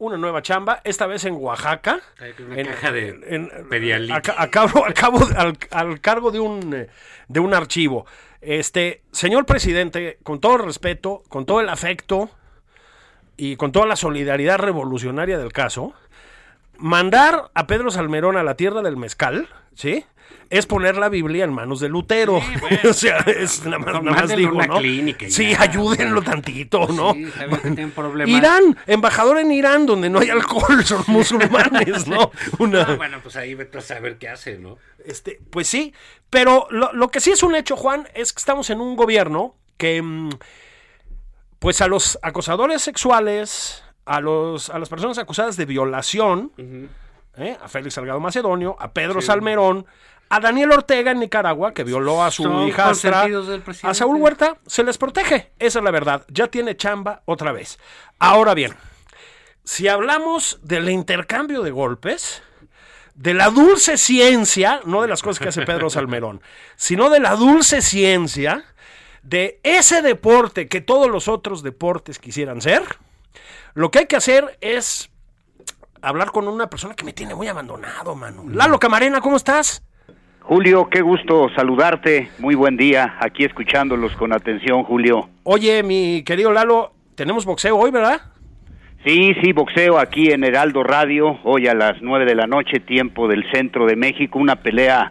[0.00, 2.00] una nueva chamba, esta vez en Oaxaca.
[2.46, 4.10] Una caja de en- Pedialit.
[4.10, 6.88] a, ca- a cabo- a cabo- al, al cargo de un, eh,
[7.28, 8.06] de un archivo.
[8.40, 12.30] Este, señor presidente, con todo el respeto, con todo el afecto
[13.36, 15.92] y con toda la solidaridad revolucionaria del caso,
[16.78, 20.04] mandar a Pedro Salmerón a la tierra del mezcal, ¿sí?
[20.48, 22.40] Es poner la Biblia en manos de Lutero.
[22.88, 24.78] o sea, es nada más, nada más digo, una ¿no?
[24.78, 25.62] clínica sí, ya.
[25.62, 27.14] ayúdenlo tantito, ¿no?
[27.14, 28.36] Sí, que tienen problemas.
[28.36, 32.30] Irán, embajador en Irán, donde no hay alcohol, son musulmanes, ¿no?
[32.58, 34.78] Una, Ah, bueno, pues ahí vete a saber qué hace, ¿no?
[35.04, 35.94] este, pues sí,
[36.28, 39.54] pero lo, lo que sí es un hecho, Juan, es que estamos en un gobierno
[39.76, 40.30] que, mm,
[41.58, 46.52] pues a los acosadores sexuales, a, los, a las personas acusadas de violación,
[47.36, 47.56] ¿eh?
[47.62, 49.86] a Félix Salgado Macedonio, a Pedro Salmerón,
[50.30, 53.26] a Daniel Ortega en Nicaragua, que violó a su Son hijastra,
[53.82, 55.50] a Saúl Huerta, se les protege.
[55.58, 56.24] Esa es la verdad.
[56.28, 57.80] Ya tiene chamba otra vez.
[58.20, 58.76] Ahora bien,
[59.64, 62.44] si hablamos del intercambio de golpes,
[63.16, 66.40] de la dulce ciencia, no de las cosas que hace Pedro Salmerón,
[66.76, 68.64] sino de la dulce ciencia
[69.24, 72.84] de ese deporte que todos los otros deportes quisieran ser,
[73.74, 75.10] lo que hay que hacer es
[76.02, 78.44] hablar con una persona que me tiene muy abandonado, mano.
[78.48, 79.82] Lalo Camarena, ¿cómo estás?
[80.40, 82.30] Julio, qué gusto saludarte.
[82.38, 83.16] Muy buen día.
[83.20, 85.28] Aquí escuchándolos con atención, Julio.
[85.44, 88.20] Oye, mi querido Lalo, tenemos boxeo hoy, ¿verdad?
[89.04, 93.28] Sí, sí, boxeo aquí en Heraldo Radio, hoy a las nueve de la noche, tiempo
[93.28, 95.10] del centro de México, una pelea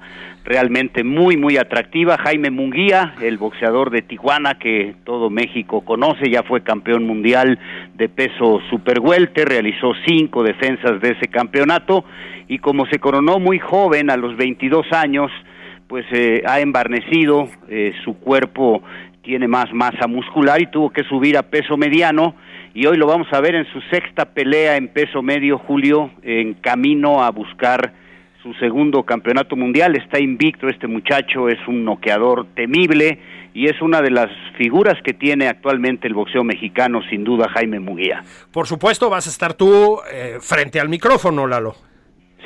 [0.50, 2.18] realmente muy, muy atractiva.
[2.18, 7.60] Jaime Munguía, el boxeador de Tijuana que todo México conoce, ya fue campeón mundial
[7.94, 9.00] de peso super
[9.46, 12.04] realizó cinco defensas de ese campeonato
[12.48, 15.32] y como se coronó muy joven, a los 22 años,
[15.88, 18.82] pues eh, ha embarnecido, eh, su cuerpo
[19.22, 22.34] tiene más masa muscular y tuvo que subir a peso mediano
[22.74, 26.56] y hoy lo vamos a ver en su sexta pelea en peso medio, Julio, en
[26.56, 27.94] camino a buscar
[28.50, 29.96] su segundo campeonato mundial.
[29.96, 33.20] Está invicto este muchacho, es un noqueador temible
[33.54, 37.80] y es una de las figuras que tiene actualmente el boxeo mexicano, sin duda, Jaime
[37.80, 38.24] Muguía.
[38.52, 41.76] Por supuesto, vas a estar tú eh, frente al micrófono, Lalo.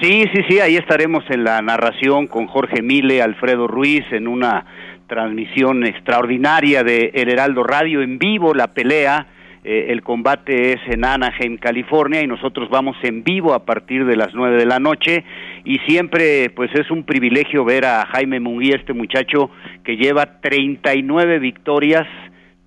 [0.02, 4.66] Sí, sí, sí, ahí estaremos en la narración con Jorge Mile, Alfredo Ruiz, en una
[5.08, 9.28] transmisión extraordinaria de El Heraldo Radio en vivo, la pelea.
[9.64, 14.18] Eh, el combate es en Anaheim, California, y nosotros vamos en vivo a partir de
[14.18, 15.24] las nueve de la noche.
[15.64, 19.50] Y siempre, pues es un privilegio ver a Jaime Munguía, este muchacho
[19.84, 22.06] que lleva 39 victorias,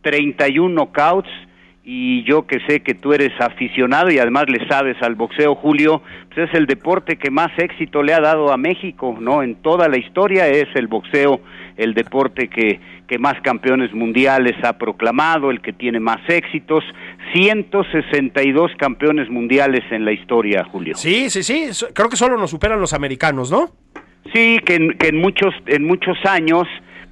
[0.02, 1.28] 31 knockouts,
[1.88, 6.02] y yo que sé que tú eres aficionado y además le sabes al boxeo, Julio,
[6.34, 9.44] pues es el deporte que más éxito le ha dado a México, ¿no?
[9.44, 11.40] En toda la historia es el boxeo
[11.76, 16.84] el deporte que, que más campeones mundiales ha proclamado, el que tiene más éxitos,
[17.34, 20.94] 162 campeones mundiales en la historia, Julio.
[20.96, 23.70] Sí, sí, sí, creo que solo nos superan los americanos, ¿no?
[24.32, 26.66] Sí, que en, que en muchos en muchos años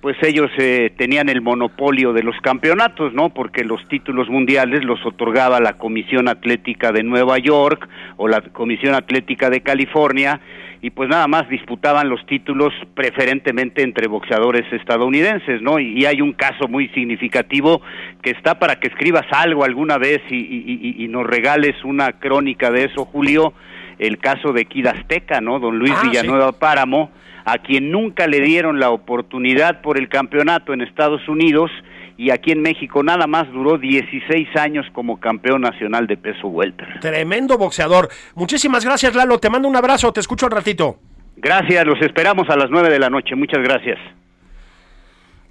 [0.05, 3.31] pues ellos eh, tenían el monopolio de los campeonatos, ¿no?
[3.31, 7.89] Porque los títulos mundiales los otorgaba la Comisión Atlética de Nueva York
[8.19, 10.43] o la Comisión Atlética de California
[10.83, 15.79] y pues nada más disputaban los títulos preferentemente entre boxeadores estadounidenses, ¿no?
[15.79, 17.81] Y, hay un caso muy significativo
[18.21, 22.71] que está para que escribas algo alguna vez y- y- y nos regales una crónica
[22.71, 23.55] de eso, Julio,
[23.99, 25.59] el caso de Kid Azteca, ¿no?
[25.61, 26.09] Don Luis Ah, sí.
[26.09, 27.11] Villanueva Páramo,
[27.45, 31.71] a quien nunca le dieron la oportunidad por el campeonato en Estados Unidos
[32.17, 37.01] y aquí en México nada más duró 16 años como campeón nacional de peso welter.
[37.01, 38.09] Tremendo boxeador.
[38.35, 39.39] Muchísimas gracias, Lalo.
[39.39, 40.97] Te mando un abrazo, te escucho al ratito.
[41.37, 43.35] Gracias, los esperamos a las nueve de la noche.
[43.35, 43.99] Muchas gracias.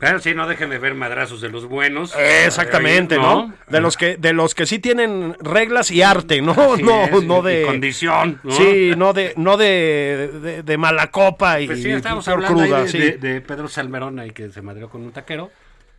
[0.03, 2.13] Claro, sí, no dejen de ver madrazos de los buenos.
[2.45, 3.53] Exactamente, ¿no?
[3.69, 6.51] De los que de los que sí tienen reglas y arte, ¿no?
[6.51, 8.51] Así no, es, no de condición, ¿no?
[8.51, 12.69] Sí, no de no de, de, de mala copa y, Pues sí, estábamos hablando ahí
[12.83, 12.97] de, sí.
[12.99, 15.51] de- de Pedro Salmerón ahí que se madrió con un taquero.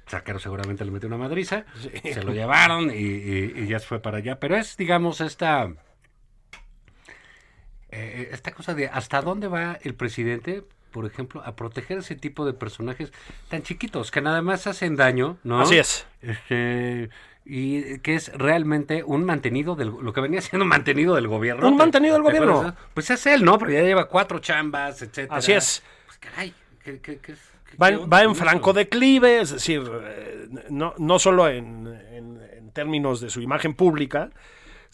[0.07, 1.65] El taquero seguramente le metió una madriza.
[2.03, 4.39] Se lo llevaron y, y- y ya se fue para allá.
[4.39, 5.71] Pero es, digamos, esta...
[7.91, 10.65] eh, esta cosa de hasta dónde va el presidente,
[10.95, 13.13] por ejemplo, a proteger ese tipo de personajes
[13.49, 15.61] tan chiquitos que nada más hacen daño, ¿no?
[15.61, 16.07] Así es.
[16.23, 17.11] Este,
[17.45, 21.67] y que es realmente un mantenido del lo que venía siendo un mantenido del gobierno.
[21.69, 22.53] Un mantenido del ¿Te gobierno.
[22.61, 22.75] acuerdas?
[22.95, 23.59] Pues es él, ¿no?
[23.59, 25.37] Pero ya lleva cuatro chambas, etcétera.
[25.37, 25.83] Así es.
[26.07, 27.35] Pues caray, ¿qué, qué, qué,
[27.83, 33.21] Va, va en franco declive, es decir, eh, no, no solo en, en- en términos
[33.21, 34.31] de su imagen pública,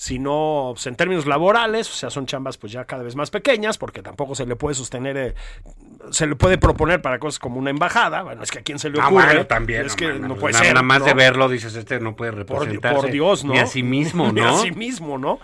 [0.01, 3.77] sino pues, en términos laborales, o sea, son chambas pues ya cada vez más pequeñas,
[3.77, 5.35] porque tampoco se le puede sostener, eh,
[6.11, 8.89] se le puede proponer para cosas como una embajada, bueno, es que a quién se
[8.89, 9.85] le Ah, ocurre, bueno, también.
[9.85, 10.73] es no que no puede nada, ser.
[10.73, 11.05] Nada más ¿no?
[11.05, 12.99] de verlo, dices, este no puede Por, representarse.
[12.99, 13.53] por Dios, ¿no?
[13.53, 14.49] Ni a sí mismo, Ni ¿no?
[14.49, 15.39] a sí mismo, ¿no?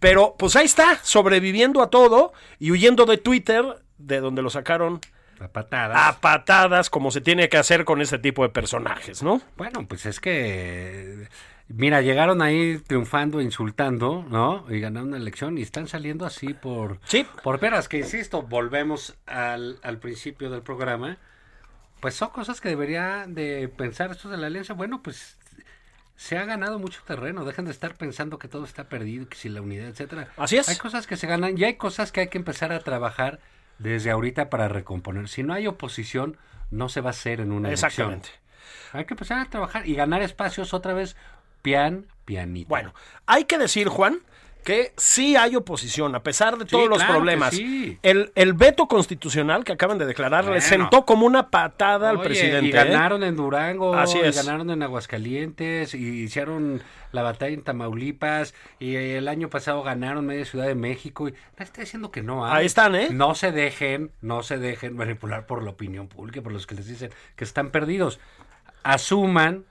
[0.00, 3.62] Pero pues ahí está, sobreviviendo a todo y huyendo de Twitter,
[3.98, 5.00] de donde lo sacaron
[5.38, 5.98] A patadas.
[6.00, 9.42] a patadas, como se tiene que hacer con este tipo de personajes, ¿no?
[9.58, 11.28] Bueno, pues es que,
[11.68, 14.64] mira, llegaron ahí triunfando, insultando, ¿no?
[14.68, 16.98] Y ganaron una elección y están saliendo así por...
[17.04, 17.26] Sí.
[17.42, 21.18] Por veras, que insisto, volvemos al, al principio del programa.
[22.00, 24.74] Pues son cosas que debería de pensar estos de la alianza.
[24.74, 25.36] Bueno, pues
[26.16, 27.44] se ha ganado mucho terreno.
[27.44, 30.28] Dejen de estar pensando que todo está perdido, que si la unidad, etcétera.
[30.36, 30.68] Así es.
[30.68, 33.40] Hay cosas que se ganan y hay cosas que hay que empezar a trabajar
[33.78, 35.28] desde ahorita para recomponer.
[35.28, 36.36] Si no hay oposición,
[36.70, 38.12] no se va a hacer en una elección.
[38.12, 38.28] Exactamente.
[38.92, 41.16] Hay que empezar a trabajar y ganar espacios otra vez
[41.62, 42.68] pian, pianito.
[42.68, 42.94] Bueno,
[43.26, 44.18] hay que decir, Juan,
[44.64, 47.54] que sí hay oposición, a pesar de Sí, todos los claro problemas.
[47.54, 47.98] sí.
[48.02, 50.66] El, el veto constitucional que acaban de declarar le Bueno.
[50.66, 52.66] sentó como una patada al presidente.
[52.66, 52.72] Y ¿eh?
[52.72, 54.36] ganaron en Durango, Así y es.
[54.36, 56.82] ganaron en Aguascalientes, y hicieron
[57.12, 61.28] la batalla en Tamaulipas, y el año pasado ganaron media Ciudad de México.
[61.28, 62.58] Y está diciendo que no hay.
[62.60, 63.08] Ahí están, ¿eh?
[63.10, 66.86] No se dejen, no se dejen manipular por la opinión pública, por los que les
[66.86, 68.20] dicen que están perdidos.
[68.82, 69.64] Asuman,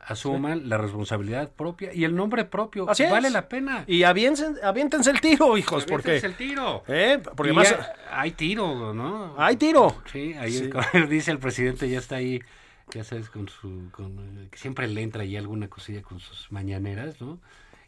[0.00, 2.88] asuman la responsabilidad propia y el nombre propio.
[2.88, 3.10] Así es.
[3.10, 3.84] Vale la pena.
[3.86, 6.16] Y aviéntense, aviéntense el tiro, hijos, porque...
[6.16, 6.82] El tiro.
[6.88, 7.20] ¿eh?
[7.36, 7.70] Porque más...
[7.70, 9.34] ya hay tiro, ¿no?
[9.38, 10.02] Hay tiro.
[10.10, 10.70] Sí, ahí Sí.
[10.92, 12.40] como dice el presidente, ya está ahí,
[12.92, 17.38] ya sabes, con su, con, siempre le entra ahí alguna cosilla con sus mañaneras, ¿no?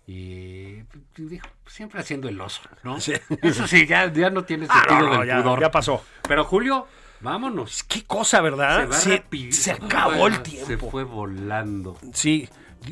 [0.07, 0.83] Y
[1.17, 3.01] dijo, siempre haciendo el oso, ¿no?
[3.01, 3.13] Sí.
[3.41, 5.61] Eso sí, ya, ya no tiene Ah, sentido no, no, del ya, pudor.
[5.61, 6.05] ya pasó.
[6.27, 6.87] Pero Julio,
[7.23, 7.83] vámonos.
[7.85, 8.91] Qué cosa, ¿verdad?
[8.91, 10.91] Se se acabó el Se tiempo.
[10.91, 11.97] fue volando.
[12.13, 12.49] Sí,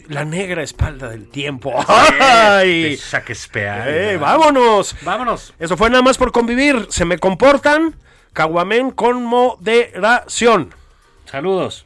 [0.08, 1.72] la negra espalda del tiempo.
[1.88, 2.96] ¡Ay!
[2.96, 4.14] Shakespeare.
[4.14, 4.16] Eh.
[4.16, 4.96] ¡Vámonos!
[5.02, 5.52] Vámonos.
[5.58, 6.86] Eso fue nada más por convivir.
[6.90, 7.96] Se me comportan.
[8.32, 10.72] Caguamén con moderación.
[11.26, 11.84] Saludos.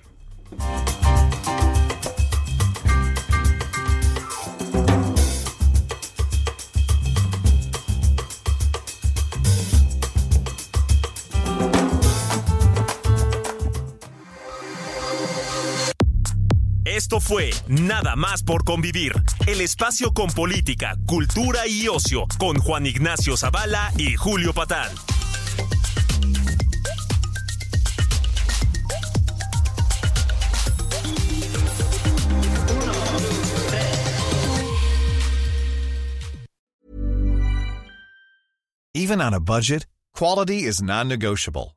[17.20, 19.12] Fue Nada más por convivir,
[19.46, 24.90] el espacio con política, cultura y ocio, con Juan Ignacio Zavala y Julio Patán.
[38.92, 41.76] Even on a budget, quality is non-negotiable.